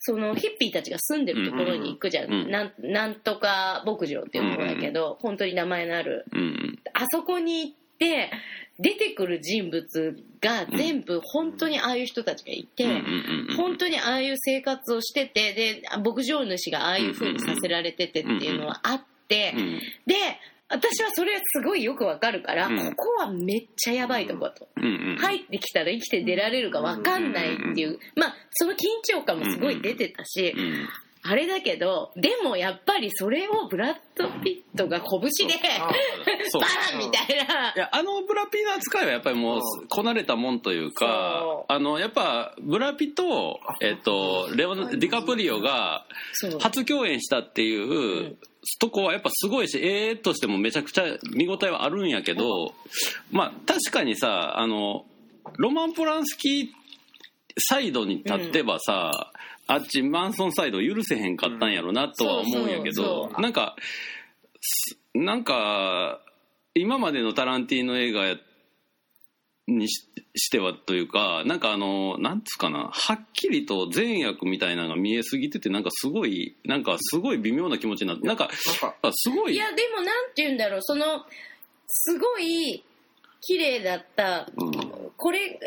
[0.00, 2.50] そのヒッピーたちが住んでるところに行くじゃん、うん。
[2.50, 6.24] なんなんとか牧場っていうところだけど、本当に名前のある。
[6.32, 6.78] うんうん。
[6.94, 8.30] あそこに行って
[8.78, 19.80] 出てくる人物が全部本当にああいう人たちがいて、うんうんうん本当にああいう生活をしててで牧場主がああいう風にさせられててっていうのはあって、うん。
[20.06, 20.14] で
[20.70, 22.94] 私はそれすごいよくわかるから、うん。
[22.94, 24.68] ここはめっちゃやばいとこと。
[24.76, 25.16] うんうん。
[25.18, 30.88] 入ってきたら生きて出られるかわかんないっていう、まあその緊張感もすごい出てたし、うん
[31.22, 35.54] あれだけどでもやっぱりそれをブラッド・ピットが拳で
[36.58, 37.72] バーンみたいな。
[37.74, 46.06] いやあのブラピの扱いはやっぱりもうこなれたもんというかあのやっぱブラピと,、えっとレオナディカプリオが
[46.60, 48.36] 初共演したっていう、
[48.78, 51.04] とこはやっぱすごいしええとしてもめちゃくちゃ
[51.34, 52.74] 見応えはあるんやけど
[53.30, 55.06] まあ確かにさあの
[55.56, 56.68] ロマン・ポランスキー
[57.58, 59.32] サイドに立ってばさ、
[59.66, 63.74] あっちマンソンサイド許せへんかったんやろなとは思うんやけどなんか
[64.60, 66.20] すなんか
[66.74, 68.36] 今までのタランティーノ映画
[69.68, 78.48] にししてはというかなんかあのなんつうかなはっきりと善悪みたいなのが見えすぎててなんかすごいなんかすごい微妙な気持ちになってなんか
[78.82, 79.54] なんか、すごい。
[79.54, 81.24] いやでもなんて言うんだろうその
[81.86, 82.82] すごい
[83.40, 84.72] 綺麗だったうん。
[85.16, 85.58] これ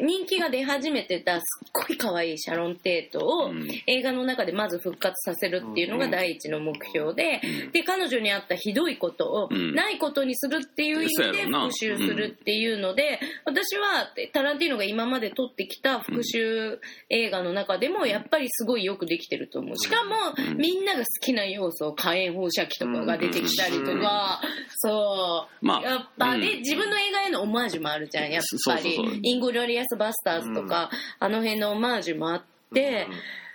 [0.00, 3.68] 人気が出始めてたすっごい可愛いシャロン・テートをうん。
[3.86, 7.72] 映画の中でまず復活させるっていうのが第一の目標で、うん。
[7.72, 9.74] で彼女にあったひどいことをうん。
[9.74, 16.78] ないことにするっていう意味で復讐するっていうので、私はタランティーノが今まで撮ってきた復讐
[17.10, 19.76] 映画の中でもやっぱりすごいよくできてると思う。
[19.76, 20.56] しかもうん。
[20.56, 24.40] みんなが好きな要素火炎放射器とかが出てきたりとか
[24.76, 25.64] そう。
[25.64, 26.40] まあやっぱうん。
[26.40, 29.20] で自分の映画へのオマージュもあるじゃんやっぱり。
[29.22, 33.08] イングロリアス・バスターズとかあの辺のオマージュもあって。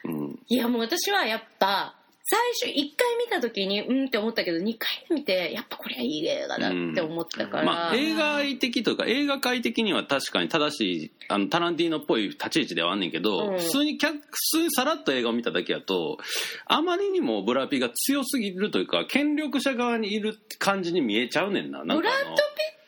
[0.03, 0.39] うん。
[0.47, 1.95] いやもう私はやっぱ
[2.27, 13.59] 最初1回見た時にうんって思ったけど2回見てやっぱこれはいい映画だって思ったから、まあ、映画的というか映画界的には確かに正しいあのタランティーノっぽい立ち位置ではあんねんけど、うん。
[13.59, 16.17] 普通に客普通にさらっと映画を見ただけやと
[16.65, 21.83] あまりにもブラピが強すぎるというか権力者側にいる感じに見えちゃうねんな。
[21.83, 22.35] なんブラッド・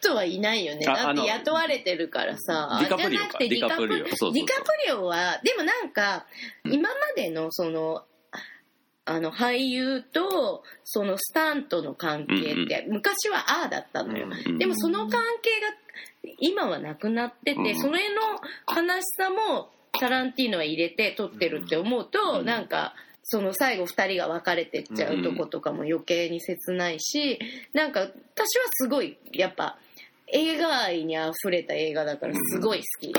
[0.02, 0.86] トはいないよね。
[0.88, 2.78] あだって雇われてるからさ。
[2.82, 3.24] ディカプリオか。
[3.24, 4.04] じゃなくてディカプリオ。
[4.04, 4.34] ディカプ
[4.88, 6.26] リオはでもなんか
[6.64, 6.74] うん。
[6.74, 8.04] 今までのその
[9.08, 18.22] あの俳優とそのスタントの関係って、昔はああだったのよ、うんでもその関係が今はなくなってて、うんそれの
[18.68, 22.94] 悲しさもタランティーノは入れて撮ってるって思うと、うんなんか
[23.30, 27.40] その最後2人が別れてっちゃうとことかも余計に切ないし
[27.74, 28.14] なんか私は
[28.72, 29.78] すごいやっぱ
[30.28, 33.14] 映画愛にあふれた映画だからすごい好き、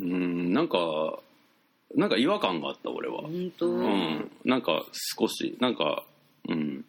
[0.00, 1.20] うんなんか
[1.94, 3.22] なんか違和感があった俺は。
[3.22, 4.84] 本当、うんなんか
[5.18, 6.04] 少しなんか
[6.48, 6.84] うん。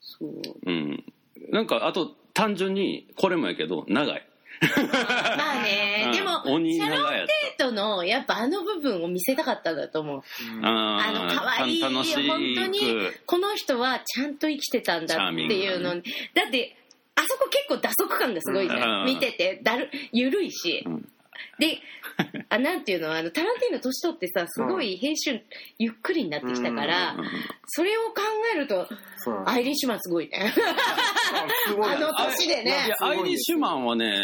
[0.00, 0.30] そう。
[0.66, 1.04] うん。
[1.50, 4.26] なんかあと単純にこれもやけど長い。
[4.62, 6.12] まあね、 うん。
[6.12, 10.22] でも鬼シャロン・テイトのやっぱあの部分を見せたかったんだと思う。
[10.62, 16.02] たああの可愛いた楽し本当にくこの人はちゃんと生きてたんだっていうのに、
[16.34, 16.76] だって
[17.14, 19.06] あそこ結構打足感がすごいじゃん、うん。
[19.06, 19.60] 見てて。
[19.62, 21.08] だる緩いし、うん。
[21.58, 21.78] で
[22.48, 23.12] あなんていうの？
[23.12, 25.40] あのタランティーノ年取ってさすごい編集
[25.78, 27.24] ゆっくりになってきたから、うん。
[27.66, 28.20] それを考
[28.54, 28.88] えると
[29.18, 29.42] そう。
[29.46, 30.52] アイリッシュマンすごいね。
[31.68, 32.94] あの年でね。
[33.00, 34.14] アイリッシュマンはね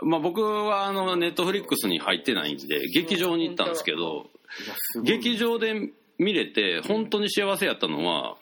[0.00, 4.30] まあ、僕はあのネットフリックスに入ってないんで劇場に行ったんですけど
[5.02, 8.36] 劇場で見れて本当に幸せやったのは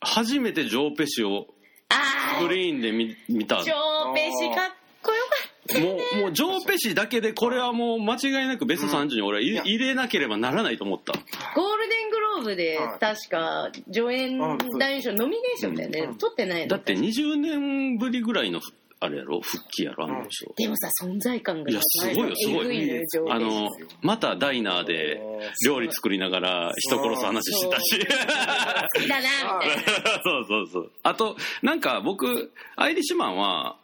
[0.00, 1.48] 初めてジョー・ペシを
[1.88, 4.70] あスクリーンで見見たあジョーペシかっ
[5.02, 11.12] こよかったもうもうジョー・ペシだけでこれはもう間違いなくベスト30に俺は入れ入れなければならないと思った。
[11.12, 12.98] ゴールデングローブではい。
[12.98, 16.18] 確か助演男優賞ノミネーションだよね、うん。
[16.18, 18.60] 取ってないのだって20年ぶりぐらいの
[19.04, 19.40] あれやろ？
[19.40, 20.04] 復帰やろ？
[20.04, 20.52] あの人。
[20.56, 22.86] でもさ存在感がいやすごいよすごい。
[22.86, 23.00] い
[23.30, 23.70] あの
[24.02, 25.20] またダイナーで
[25.64, 27.98] 料理作りながら人殺す話してたし。
[27.98, 29.28] 好きだな
[29.58, 29.82] みたいな。
[30.22, 30.92] そうそうそう。
[31.02, 33.76] あとなんか僕アイリッシュマンは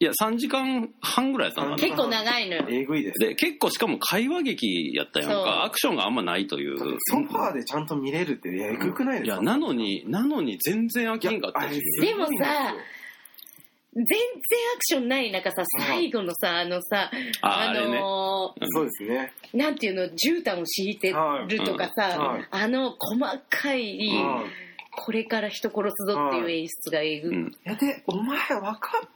[0.00, 1.82] いや3時間半ぐらいやったのかな。
[1.82, 2.66] 結構長いのよ。
[2.68, 3.18] えぐいです。
[3.18, 5.64] で結構しかも会話劇やったやんか。
[5.64, 6.78] アクションがあんまないという。
[6.78, 9.34] ソファーでちゃんと見れるってえぐくないですか？
[9.34, 11.80] いやなのになのに全然飽きんかったし。
[12.00, 12.74] でもさ
[13.98, 14.18] 全然
[14.74, 17.98] アクションない中さ最後のさあのさあああれね。
[17.98, 19.32] のーそうですね。
[19.52, 22.38] なんていうの絨毯を敷いてるとかさ、はい。
[22.38, 22.46] うん。
[22.50, 24.44] あの細かい、うん
[25.00, 27.46] これから人殺すぞっていう演出がえぐ、うん。
[27.46, 29.08] いやでお前分かっ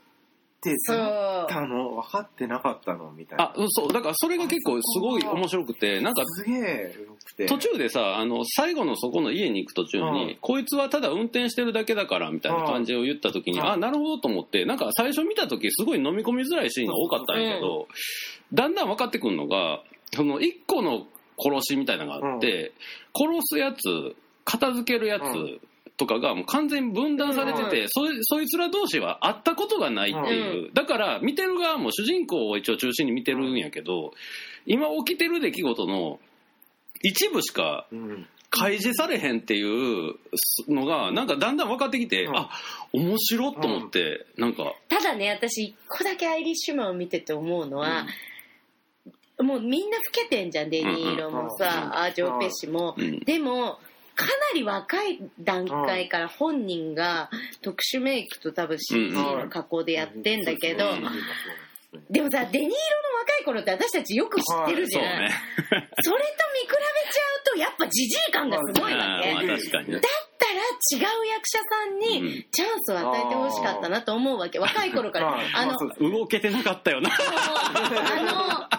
[0.63, 3.45] てそうたの分かってなかったのみたいな。
[3.45, 6.95] あそうだからそれが結構すごい面白くてなんかすげえ
[7.47, 10.37] 途中でさあの最後のそこの家に行く途中に、うん。
[10.41, 13.65] こいつはただ運転してるだけだからみたいな感じを言った時に、うん。
[13.65, 17.87] あなるほどと思ってなんか最初見た時すごい飲み込みづらいシーンが多かったんやけど、
[18.53, 19.81] だんだん分かってくるのが
[20.15, 21.07] その一個の
[21.37, 22.73] 殺しみたいなのがあって、
[23.15, 25.59] 殺すやつ片付けるやつ、うん
[26.03, 27.87] とかがもう完全に分断されてて、うん。
[27.89, 34.11] そいそいつら同士は会ったことがないっていう、だから見てる側も主人公を一応中心に見てるんやけど
[34.65, 36.19] 今起きてる出来事の
[37.01, 40.13] 一部しかうん開示されへんっていう
[40.67, 42.37] のがなんかだんだん分かってきて、うん。
[42.37, 42.51] あ
[42.91, 44.73] 面白っと思って、なんか。
[44.89, 48.05] ただね私一個だけアイリッシュマンを見てて思うのは、
[49.39, 53.21] もうみんな老けてんじゃんデニーロもさ、うんうんあジョー・ペシも、うん。
[53.21, 53.79] でも
[54.15, 57.29] かなり若い段階から本人が
[57.61, 61.03] 特殊メイクと多分 CG の加工でやってんだけど、うん
[62.09, 65.29] でもさデニーロの若い頃って私たちよく知ってるじゃん、そうね
[66.01, 69.93] それと見比べちゃうとやっぱじじい感がすごいわけ、まあだったら
[70.91, 78.72] 違う役者さんうんにチャンスを与えてほしかったなと思うわけ若い頃からはいあの動けてなかったよなあの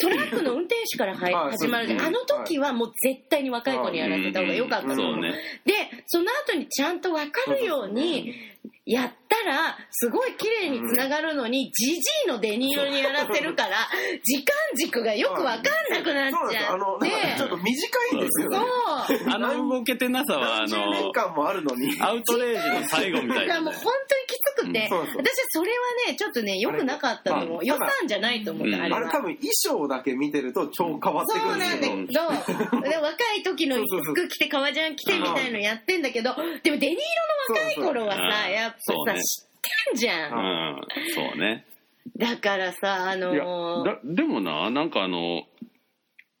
[0.00, 1.50] トラックの運転手から入はい。
[1.52, 5.32] 始まるあの時はもう絶対に若い子にやらせた方が良かったと思うそうね
[5.64, 5.72] で
[6.06, 8.34] その後にちゃんと分かるように
[8.84, 13.88] やったらすごい綺麗につながるのにジジイのデニーロにやらせるから
[14.24, 17.66] 時間軸がよく分かんなくなっちゃですよあのってなんかちょっと短
[18.12, 18.56] いんですよね。
[18.56, 19.34] そう。
[19.34, 21.96] あの動けてなさはあ何十年の間もあるのに。
[22.00, 23.46] アウトレイジの最後みたいなね。
[23.46, 24.88] だからもう本当にきつくて、うん。
[24.88, 25.16] そうそう。
[25.16, 25.76] 私はそれは
[26.08, 28.82] ねちょっとね良くなかったと思う、予算じゃないと思った、うん。
[28.82, 28.96] あれは。
[28.98, 36.98] あれ多分衣装だけ見てると超変わってくそうるんですけなんだけどど で若い時のそうそうそう服着て革ジャン着てみたいのやってんだけどでもデニー
[37.48, 39.16] ロの若い頃はそうそうさやっぱそうね。
[39.16, 39.46] さ知っ
[39.92, 40.80] てんじゃうん。
[40.80, 40.80] ん
[41.14, 41.66] そうね。
[42.16, 45.42] だからさあのーだでもななんかあの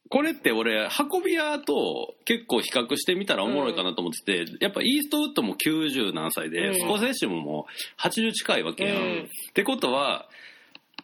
[0.08, 6.74] これって俺運び屋と結構比較してみたらおもろいかなと思ってて、やっぱイーストウッドも90何歳で、うん。
[6.76, 7.66] スコセッシもも
[7.98, 9.22] う80近いわけやん、うん。
[9.22, 10.28] ってことは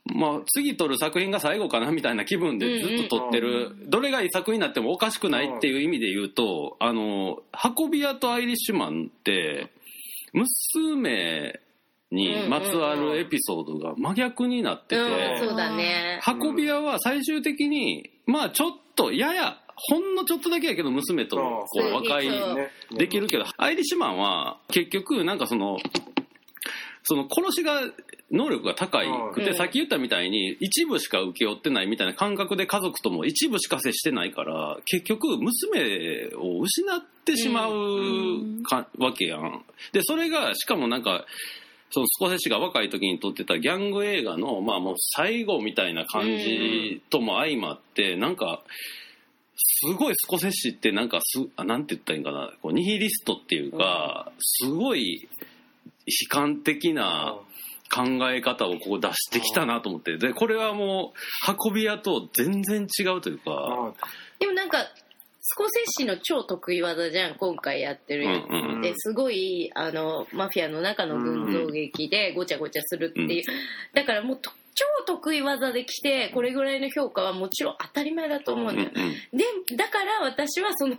[0.05, 7.39] まあ、次撮る作品が最後かなみたいな気分でずっと撮ってる、どれがいい作品になってもおかしくないっていう意味で言うと、あの
[7.79, 9.71] 運び屋とアイリッシュマンって
[10.33, 11.61] 娘
[12.11, 16.21] にまつわるエピソードが真逆になってて、うんそうだね。
[16.27, 22.29] 運び屋は最終的にまあちょっとややほんのちょっとだけやけど娘とこそうう和解
[22.97, 25.79] できるけどアイリッシュマンは結局なんかその
[27.05, 27.81] その殺しが
[28.31, 29.57] 能力が高いくて、うん。
[29.57, 39.65] さっき言ったみたいに一部しか請け負ってないみたいな感覚で家族とも一部しか接してないから結局娘を失ってしまうか、わけやん。
[39.93, 41.25] でそれがしかもなんか
[41.91, 48.63] そのスコセッシが若い時に撮ってたギャング映画の、まあ、もう最後みたいな感じとも相まって、なんか
[49.57, 52.51] すごいスコセッシってなんかすあなんて言ったらいいんかな。
[52.63, 55.29] こうニヒリストっていうか、すごい
[56.07, 57.37] 悲観的な
[57.95, 60.17] 考え方をこう出してきたなと思って。
[60.17, 61.13] でこれはも
[61.47, 63.43] う運び屋と全然違うというか。
[63.51, 63.93] あ
[64.39, 64.79] でもなんか
[65.45, 68.45] スコセッシの超得意技じゃん今回やってるやつ。
[68.49, 68.83] うんうんうん。
[68.83, 73.43] ですごいあのマフィアの中の群像劇でごちゃごちゃするっていう、
[73.93, 79.13] だからもうと超得意技で来てこれぐらいの評価はもちろん当たり前だと思うんだよ、うんうん。
[79.69, 80.97] でだから私はその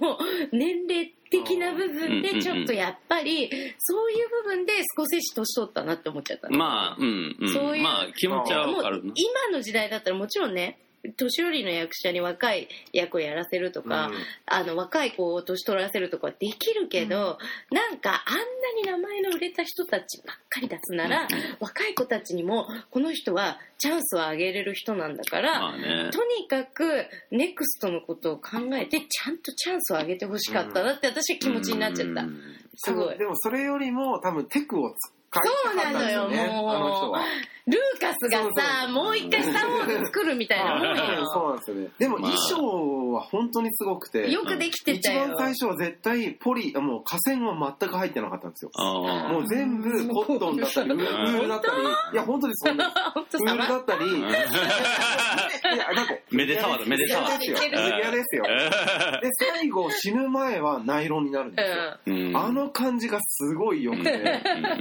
[0.51, 7.53] 年齢的な部分でちょっとやっぱりそういう部分で少し年取ったなって思っちゃったのまあ、うん、うん。
[7.53, 9.11] そういうまあ、気持ちはわかるな。
[9.15, 10.77] 今の時代だったらもちろんね
[11.17, 14.13] 年寄りの役者に若い役をやらせるとか、うん。
[14.45, 17.37] あの若い子を年取らせるとかできるけど、
[17.71, 18.43] なんかあんな
[18.75, 21.27] に名前の売れた人たちばっかり出すなら、
[21.59, 26.09] 若い子たちにもこの人はチャンスをあげれる人なんだから、まあね。
[26.11, 32.39] とにかくネクストのことを考えてちゃんとチャンスをあげてほしかったなって私は気持ちになっちゃった、うん。
[32.75, 33.17] すごい。
[33.17, 34.95] でもそれよりも多分テクを
[35.43, 36.69] そうなのよもう。
[36.69, 37.25] あの人は。
[37.65, 41.87] ルーカスがそうさもう一回スター・ウォーズ作るみたいなもんよ そうなんですよね。
[41.97, 45.29] でもまあ衣装は本当にすごくてよくできて一たよ。
[45.29, 48.71] 番最初は絶対ポリあもう河川は全く入ってなかったんですよ。
[48.75, 51.83] あもう全部コットンだったり ウールだったり。
[52.13, 54.05] いや本当にそんですウールださったり。
[54.09, 57.57] いやだってめでたわだめでたわですよ。
[57.61, 58.43] メディアですよ。
[58.43, 62.39] で最後死ぬ前はナイロンになるんですよ。
[62.39, 62.51] あ。
[62.51, 64.11] の感じがすごい良くて。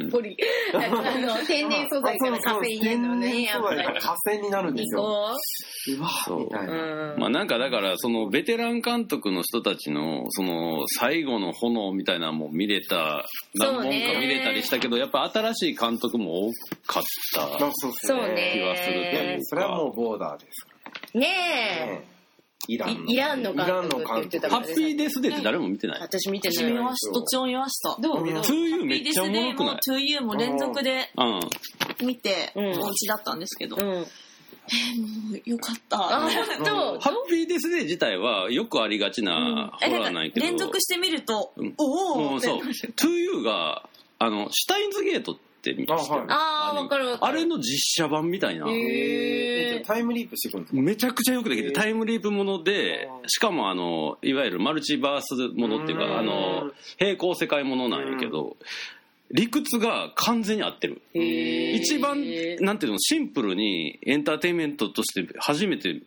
[0.00, 0.10] うん。
[0.10, 0.36] ポリ
[0.74, 5.02] あの天然素材からカフェイン入れるのねやっぱり河川になるんですよ。
[5.02, 6.72] うわそうみたいうな。
[6.72, 13.24] うんまあなんかだからそのベテラン監督の人たちのその最後の炎みたいなのも見れた
[13.54, 13.92] 何本か見
[14.28, 16.50] れたりしたけどやっぱ新しい監督も多
[16.86, 17.02] かっ
[17.34, 18.52] たまあそうですそうね。
[18.54, 20.72] 気はするというねそれはもうボーダーですか
[21.18, 22.11] ねらえね。
[22.68, 23.10] イランの。
[23.10, 26.00] イイランの監督って言ってたハッピーデスデーって誰も見てない。
[26.00, 26.72] 私見て私ない。
[26.72, 32.06] 見ましたどっちも見ましたどう見まトゥーユーめっちゃおもろくない？2U も連続でうん。
[32.06, 32.64] 見てうん。
[32.82, 33.84] お家だったんですけど、うん。
[33.84, 34.00] も
[35.44, 35.98] うよかった。
[35.98, 41.74] ハッピーデスデー自体はよくありがちなえホラーなかなんんやけど連続してみると、うん。
[41.78, 42.60] おおってもうそう。
[42.60, 43.88] 2U が
[44.18, 46.24] あのシュタインズゲートって知ってるあはい。
[46.28, 47.32] ああわかるわかる。
[47.32, 48.66] あれの実写版みたいな。
[48.66, 50.82] タイムリープしてくるんですか？
[50.82, 56.08] めちゃくちゃよくできてタイムリープものでしかもあのいわゆるマルチバースものっていううん。
[56.08, 58.56] かあの平行世界ものなんやけど
[59.30, 61.00] 理屈が完全に合ってる。
[61.14, 62.22] 一番
[62.60, 66.02] なんていうのシンプルにエンターテインメントとして初めて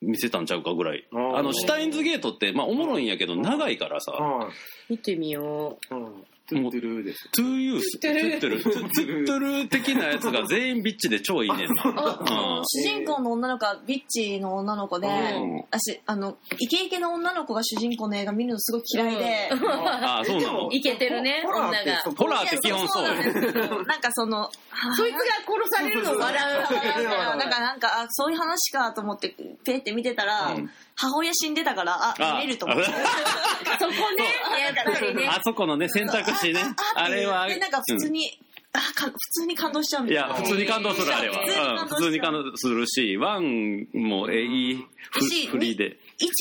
[0.00, 1.04] 見せたんちゃうかぐらい。
[1.12, 4.12] あのシュタインズゲートってまあおもろいんやけど長いからさ。
[4.12, 4.52] はい。
[4.90, 7.30] 見てみようんトゥットゥルーです。
[7.30, 8.00] トゥーユース。
[8.00, 8.62] トゥットゥル。
[8.62, 8.74] トゥ
[9.22, 11.82] ットゥル的なやつが全員ビッチで超いいねんな。
[11.84, 12.18] あ
[12.58, 12.62] うん。
[12.64, 15.64] 主人公の女の子はビッチの女の子で、うん。
[15.70, 20.68] 私あのイケイケの女の子が主人公の映画見るのすごい嫌いで、うああそうなの？
[20.72, 22.02] イケてるねホラーって女が。
[22.02, 24.50] そホラーって基本そうなんですけどなんかその
[24.96, 27.36] そいつが殺されるのを笑う。
[27.36, 29.34] なんかなんかあそういう話かと思って
[29.64, 32.84] ペって見てたら、うん母親死んでたからああ見れると思って。
[32.84, 34.24] そこね。
[34.60, 35.28] やっぱりね。
[35.28, 36.60] あそこのね選択肢ね。
[36.94, 38.28] あれはでなんか普通に、
[38.72, 41.40] あか普通に感動しちゃうんいだよや普通に感動するあれは。
[41.40, 41.84] う。
[41.84, 41.88] ん。
[41.88, 45.96] 普通に感動するしワンもえいいふし振りで。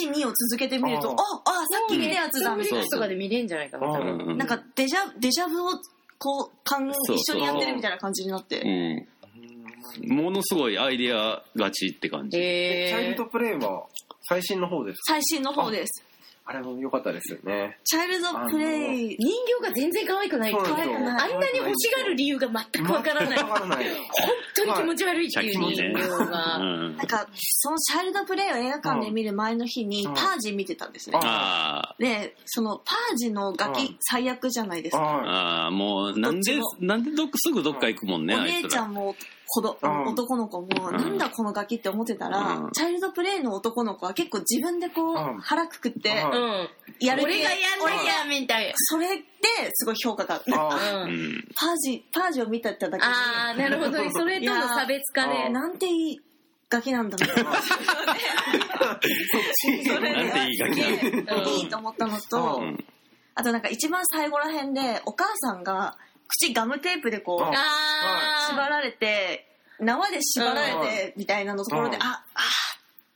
[0.06, 2.86] 12を続けてみるとあああさっき見たやつだみたいな。
[2.88, 4.18] とかで見れんじゃないかな多分。
[4.18, 5.72] うんなんかデジャデジャブを
[6.18, 8.62] こう一緒にやってるみたいな感じになって。
[8.62, 9.08] うん。
[10.08, 12.38] ものすごいアイディア勝ちって感じ。
[12.38, 13.88] チャイへルドプレイは
[14.32, 15.00] 最新の方です。
[15.08, 16.06] 最新の方です。
[16.44, 17.78] あれも良かったですよね。
[17.84, 19.16] チャイルドプレイ。
[19.18, 20.52] 人形が全然可愛くない。
[20.52, 20.96] そうなんですよ。
[20.96, 21.16] あんな
[21.52, 23.40] に欲しがる理由が全くわからない。
[23.40, 23.60] 本
[24.56, 26.98] 当に気持ち悪いっていう人形うがん。
[26.98, 30.14] なんかそのチャイルドプレイを映画館で見る前の日にうん。
[30.14, 31.20] パージ見てたんですね。
[31.22, 35.06] あでそのパージのガうんキ最悪じゃないですーか。
[35.06, 39.16] はあーもうなんでなんでどすぐどっか行くもんねお姉ちゃんも
[39.54, 40.06] 子どうん。
[40.08, 40.96] 男の子もん。
[40.96, 42.72] なんだこのガキって思ってたら、うん。
[42.72, 45.40] チャイルドプレイの男の子は結構自分でこう、うん。
[45.42, 46.10] 腹くくって
[47.00, 49.24] やる俺がやんなきゃみたいそれで
[49.74, 50.70] すごい評価がなん。
[50.70, 50.80] か
[51.56, 53.04] パージパージを見たってだけで。
[53.04, 54.10] ああなるほどね。
[54.14, 56.22] それとの差別化えでなんていい
[56.70, 57.70] ガキなんだみたいなそ
[60.00, 60.70] れなんていいガ
[61.44, 62.86] キいいと思ったのと、うん。
[63.36, 65.98] あとなんか一番最後らへんでお母さんが
[66.40, 69.48] 口ガムテープでこうああ縛られて
[69.80, 72.04] 縄で縛られてみたいなのところで、うん。
[72.04, 72.42] ああ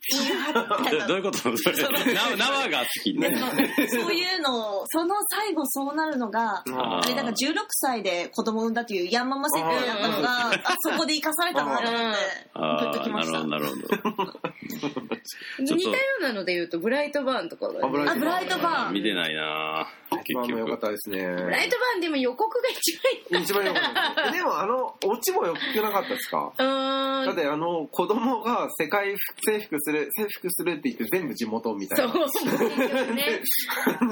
[1.08, 1.38] どういうこと？
[1.38, 1.54] それ。
[2.14, 3.36] 縄縄が好きね。
[3.90, 12.18] そういうのをその最後そうなるのがああれなんか16歳で子供産んだっていうヤンママ設定だったのがあそこで生かされたなと思って
[12.54, 13.38] あグッときました。
[13.40, 14.40] あなるほどなるほど
[15.58, 17.80] 似たようなので言うとブライトバーンとかがね。
[17.82, 18.94] あブライトあブライトバーン。
[18.94, 20.80] 見てないなまあ結まあよかっ局。
[20.80, 22.98] たですねブライトバーンでも予告が一
[23.30, 23.44] 番いい。
[23.44, 24.34] 一番良かったです。
[24.34, 26.52] でもあのオチもよくなかったですか？
[26.56, 29.14] だってあの子供が世界
[29.44, 33.40] 征服する征服するって言って全部地元みたいそうなね。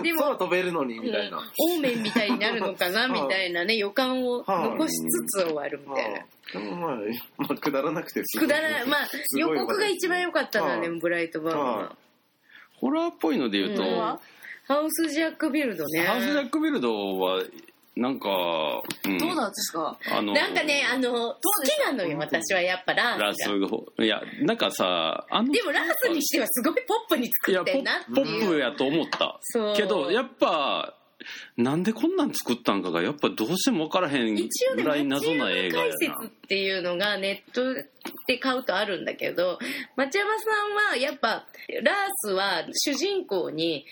[0.03, 1.45] でも空飛べるのにみたいな、うん。
[1.75, 6.21] オーメンみたいになるのかなみたいなね予感を残しつつ終わるみたいな。
[6.53, 6.97] でもまあ、
[7.39, 8.49] まあ、くだらなくてすごい。
[8.49, 8.87] くだらない。
[8.87, 11.77] まあす予告が一番良かったのはねはいブライトバーンは。
[11.77, 11.97] は
[12.77, 14.19] ホラーっぽいので言うと、うん。
[14.67, 16.03] ハウスジャックビルドね。
[16.03, 17.43] ハウスジャックビルドは
[17.97, 18.29] なんか、
[19.07, 29.39] うん、どうだですかあのなんかねあの好きなのよ私はやっぱララースいやなんかさあのでもラースにしてはすごいポップにいやポ作ってんなってッポいうップやと思った。
[29.43, 29.77] そう。
[29.77, 30.95] けどやっぱ
[31.57, 36.27] なんでこんなん作ったんかがやっぱどうしても分からへんぐらい町謎な映画や山解説な。
[36.27, 37.75] っていうのがネット
[38.27, 39.59] で買うとあるんだけど
[39.97, 40.45] 町山さ
[40.91, 41.47] んはやっぱ
[41.83, 43.87] ラースは主人公に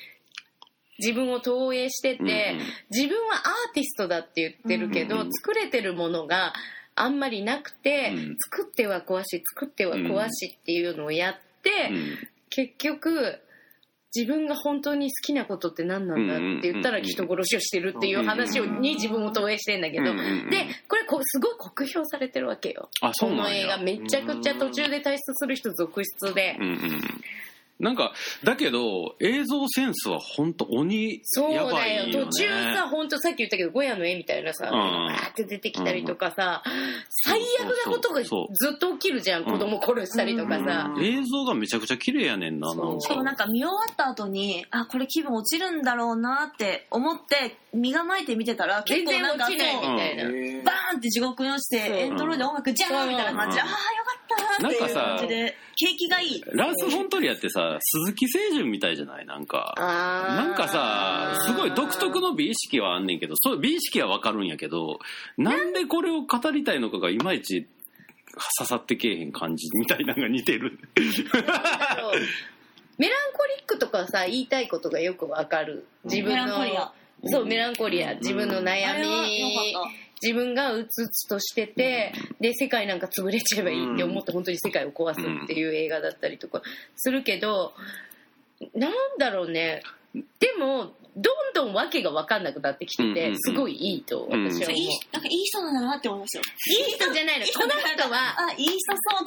[1.03, 2.67] 自分を投影してて、うんうん。
[2.91, 5.33] 自分はアーティストだって言ってるけど、うんうん。
[5.33, 6.53] 作れてるものが
[6.95, 8.37] あんまりなくて、うん。
[8.39, 12.19] 作っては壊し作っては壊しっていうのをやって、うん。
[12.51, 13.41] 結局
[14.15, 20.13] 自分が本当に好きなことって何なんだって言ったら人殺しをしてるっていう話をに自分を投影してんだけど、で
[20.87, 22.91] これこうすごい酷評されてるわけよ。
[23.21, 26.59] この映画めちゃくちゃ途中で退出する人続出で、
[27.83, 28.13] なんか
[28.45, 32.27] だけど映像センスは本当鬼そうやばだよ。
[32.27, 34.71] 途中さ本当さっき言ったけどゴヤの絵みたいなさ、ん。
[34.71, 36.63] バーって出てきたりとかさ、
[37.27, 38.29] 最悪なことがず
[38.77, 39.53] っと起きるじゃん、うん。
[39.53, 41.05] 子供殺したりとかさ、うん。
[41.05, 53.69] 映像がめちゃくちゃ綺麗やねんなそうなんしかもなんか見終わった後にあこれ気分落ちるんだろうなって思って身構えて見てたら全然結構なんか落ちないみたいな、バーンって地獄に落ちてエンドロールで音楽ジャーンみたいな感じで、うん。
[53.69, 54.22] ああよかった
[54.61, 59.27] なっていう感じで景気がいいラース・フォントリアってさ鈴木清純みたいじゃない？
[59.27, 59.75] なんか。
[59.79, 64.99] なんかさすごい独特の美意識はあんねんけどそう美意識はわかるんやけど
[65.37, 67.67] なんでこれを語りたいのかがいまいち
[68.59, 70.79] 刺さってけえへん感じみたいなのが似てる。
[72.99, 75.87] メランコリックとかさ言いたいことがよくわかる。
[76.05, 76.93] 自分メランのコリア。
[77.27, 78.15] そうメランコリア。
[78.17, 79.75] 自分の悩み
[80.23, 86.63] 自分がうつうつとしててで世界なんか潰れちゃえばいいって思って本当に世界を壊すっていう映画だったりとか
[86.97, 87.73] するけど
[88.75, 89.83] なんだろうね。
[90.15, 93.39] でもどんどん訳が分かんなくなってきててうんうんうん。
[93.41, 96.43] すごいいいと私は思う、たいいなんかいい人なんだなって思いますよ。
[96.79, 98.49] いい人じゃないのこの人は。
[98.49, 98.77] あいい人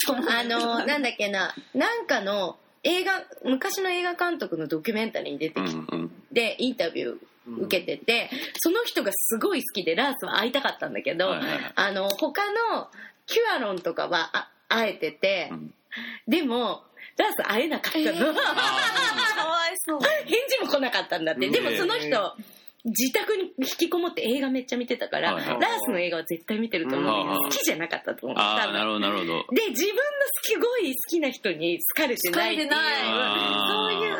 [0.05, 0.29] そうと思う。
[0.29, 1.53] あのなんだっけな。
[1.73, 6.11] なんかの映画昔の映画監督のドキュメンタリーに出てきて、うんうん。
[6.31, 7.17] でインタビュー
[7.47, 11.71] 受けてて、その人がすごい好きでラースは会いたかったんだけど、はいはいはい。
[11.75, 12.89] あの他の
[13.27, 15.73] キュアロンとかはあ会えてて、うん。
[16.27, 16.83] でも
[17.17, 18.41] ラース会えなかったの、 か
[19.45, 19.99] わいそう。
[20.01, 21.51] 返事も来なかったんだって、うん。
[21.51, 22.35] でもその人
[22.85, 27.23] 自宅に引きこもって映画めっちゃ見てたから、はいはいラースの映画は絶対見てると思う。
[27.23, 29.45] けど、うん好きじゃなかったと思うああなるほどなるほど。
[29.55, 30.01] で自分の
[30.43, 33.05] すごい好きな人に好かれてないっていう好かれてない。
[33.67, 34.17] そういう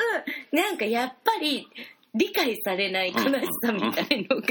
[0.51, 1.67] なんかやっぱり
[2.15, 4.47] 理解されない悲しさみたいのが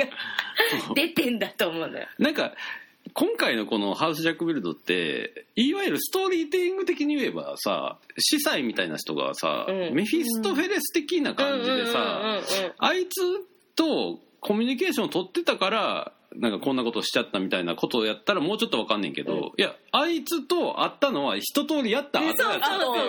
[0.95, 1.39] 出てん。
[1.39, 2.07] だと思うのよ。
[2.19, 2.35] なん。
[2.35, 2.53] か
[3.12, 9.95] 今回のこのハウス・ジャック・ビルドっていわゆるストーリーティング的に言えばさ司祭みたいな人がさ、うん。
[9.95, 12.41] メフィストフェレス的な感じでさ、
[12.79, 13.21] あいつ
[13.77, 19.41] とコミュニケーションを取ってたからなんかこんなことしちゃったみたいなことをやったらもうちょっとわかんねんけど、うん。
[19.41, 22.39] いやあいつと会ったのは一通りやった後やっう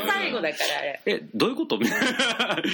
[0.08, 1.02] 最後だからあれ。
[1.06, 1.78] えどういうこと？
[1.78, 2.08] みたいな。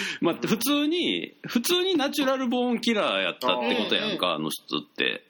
[0.21, 5.23] まあ普通に普通にナチュラルボーンキラーやったってことやんか、あの人って。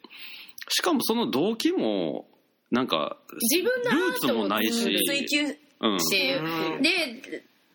[0.69, 2.27] しかもその動機も
[2.71, 3.17] なんか
[3.51, 4.97] 自分のアルーツもないし。
[5.05, 6.43] 追求うんしう
[6.75, 6.81] うん。
[6.81, 6.89] で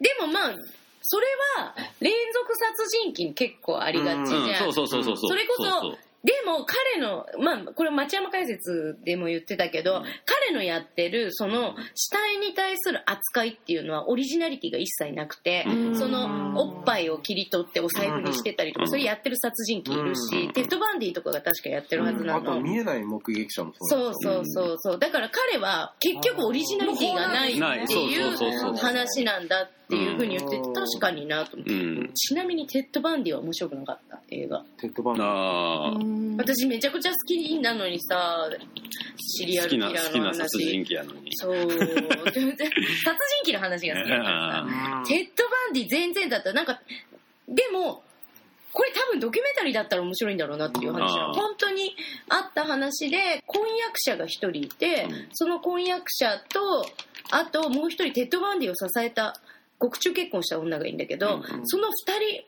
[0.01, 0.57] でもまあ
[1.03, 1.27] それ
[1.57, 5.31] は連続殺人鬼に結構ありがちじゃん、うん、そうそうそうそうそう。
[5.31, 15.97] それこそうそうでも彼のまあこれ町山解説でも言ってたけど、彼のやってるその死体に対する扱いっていうのはオリジナリティが一切なくて、うん。
[15.97, 18.91] そのおっぱいを切り取ってお財布にしてたりとか、うん。
[18.91, 20.53] それやってる殺人鬼いるし、うん。
[20.53, 22.61] テッドバンディとかが確かやってるはずなあとの。
[22.61, 24.99] 見えない目撃者もそうそうそうそう。
[24.99, 30.75] だから彼は結局オリジナリティがないってないそう話なんだっていうふうに言っててうん。
[30.75, 32.13] 確かになと思って、うん。
[32.15, 34.21] ちなみにテッド・バンディは面白くなかった？
[34.31, 34.65] 映画。
[34.79, 38.49] テッドバンドあー私めちゃくちゃ好きなのにさ
[39.19, 41.31] シリアルキラーの好きな殺人話鬼やのに。
[41.35, 41.55] そう。
[41.55, 41.93] 殺人
[43.45, 45.03] 鬼の話が好きだからさ。
[45.09, 46.53] テッド・バンディ全然だった。
[46.53, 46.81] なんか
[47.49, 48.03] でも
[48.73, 51.33] これ多分ドキュメンタリーだったら面白いんだろうなっていう話あー。
[51.33, 51.97] 本当に
[52.29, 55.29] あった話で婚約者が一人いて、うん。
[55.33, 56.87] その婚約者と
[57.31, 59.35] あともう一人テッド・バンディを支えた
[59.79, 61.43] 獄中結婚した女がいいんだけど、うん。
[61.65, 62.45] その二人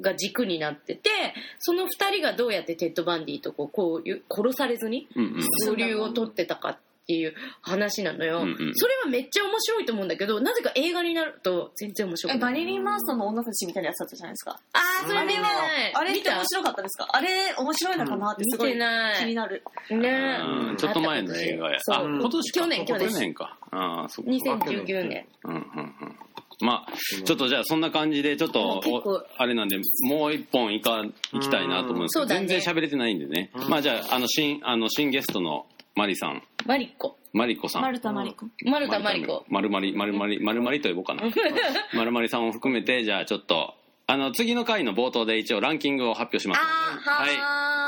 [0.00, 1.10] が軸になってて
[1.58, 5.40] その二人がどうやってテッド・バンディとこうこういう殺されずにうんうん。
[5.66, 6.76] 交流を取ってたかっ
[7.06, 8.72] ていう話なのよ、うんうん。
[8.74, 12.52] それはめっちゃ面白いと思うんだけどなぜか映画になると全然面白くえ、ない。
[12.52, 14.60] マリリン・マンソンの女たちみたいなやつだったじゃないですか。
[14.72, 15.94] あーそれ見てない。
[15.94, 16.36] あれ見た。
[16.36, 17.08] 面白かったですか？
[17.12, 19.18] あれ面白いのかなってすごい見てない。
[19.18, 19.62] 気になる。
[19.90, 20.38] ね。
[20.70, 21.78] うんちょっと前の映画や。
[21.90, 22.60] あ今年か。
[22.60, 23.08] 去年去年。
[23.10, 23.58] 去年か。
[23.72, 24.30] ああそっか。
[24.30, 25.26] 2019年。
[25.44, 25.60] うんうんう
[26.06, 26.16] ん
[26.60, 26.92] まあ
[27.24, 29.78] ちょっとじゃあそんな感じでちょっもとあれなんで
[30.08, 33.50] もう一本いか行きたいなと思うんですけど全然喋れてないんでね。
[33.68, 36.42] まあじゃああの新あの新ゲストのマリさん。
[36.66, 37.18] マリコ。
[37.32, 37.82] マリコさん。
[37.82, 38.46] マルタ・マリコ。
[38.64, 39.44] マルタマリコ。
[39.48, 41.22] まるまりまるまりまるまりと呼ぼうかな。
[41.94, 43.74] まるまりさんを含めてじゃあちょっと
[44.06, 46.60] あの次の回の冒頭で一応ランキングを発表します。
[46.60, 46.66] の
[47.10, 47.36] はい。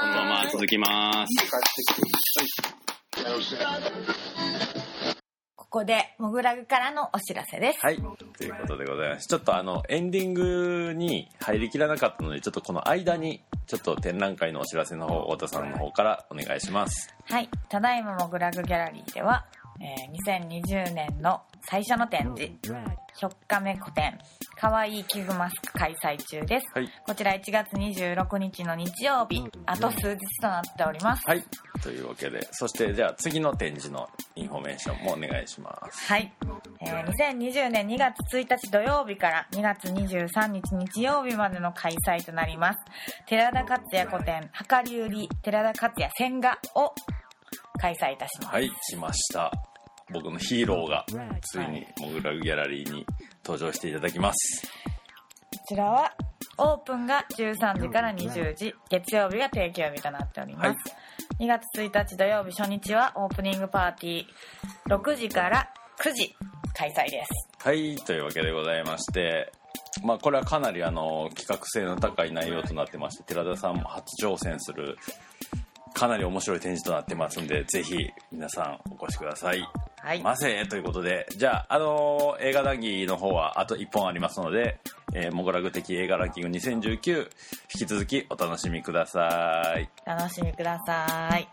[0.05, 1.35] このまま続きます
[5.75, 7.81] ここで、モグラグからのお知らせです。
[7.83, 7.97] はい。
[7.97, 9.27] ということでございます。
[9.27, 17.12] ちょっとあの、エンディングに入りきらなかったので、ちょっとこの間に、ちょっと展覧会のお知らせの方、太田さんの方からお願いします。
[17.25, 17.49] はい。
[17.68, 19.47] ただいまモグラグギャラリーでは、
[19.81, 22.53] えー2020年の最初の展示、
[23.19, 24.19] 100日目個展、
[24.59, 26.67] かわいい器具マスク開催中です。
[26.75, 26.89] はい。
[27.07, 31.23] こちら1月26日の日曜日、あと数日となっております。
[31.27, 31.45] はい。
[31.83, 36.07] というわけで、そしてじゃあ次の展示のインフォメーションもお願いします。
[36.07, 36.33] はい、
[36.81, 42.79] えー2020年2月1日土曜日から2月23日日曜日までの開催となります
[43.27, 46.93] 寺田克也個展量り売り寺田克也線画を
[47.81, 49.74] 開催いたします、はい、しました。
[50.12, 51.05] 僕のヒーローが、
[51.40, 53.07] ついにモグラグギャラリーに
[53.44, 54.66] 登場していただきます。
[54.66, 56.12] こちらは
[56.59, 60.74] オープンが13時から20時月曜日が定休日となっております、は
[61.38, 61.44] い。
[61.44, 66.34] 2月1日土曜日初日はオープニングパーティー6時から9時
[66.74, 67.66] 開催です。
[67.66, 69.52] はい、というわけでございまして、
[70.02, 74.98] まあこれはかなりあの企画性の高い内容となってまして、寺田さんも初挑戦する
[75.95, 79.66] かなり面白い展示となってますんで、ぜひ皆さんお越しください。
[80.05, 84.78] はいませということで、じゃあ、あの映画談義の方はあと1本ありますので、
[85.14, 87.28] えーモグラグ的映画ランキング2019、引
[87.78, 89.88] き続きお楽しみください。
[90.05, 91.49] 楽しみください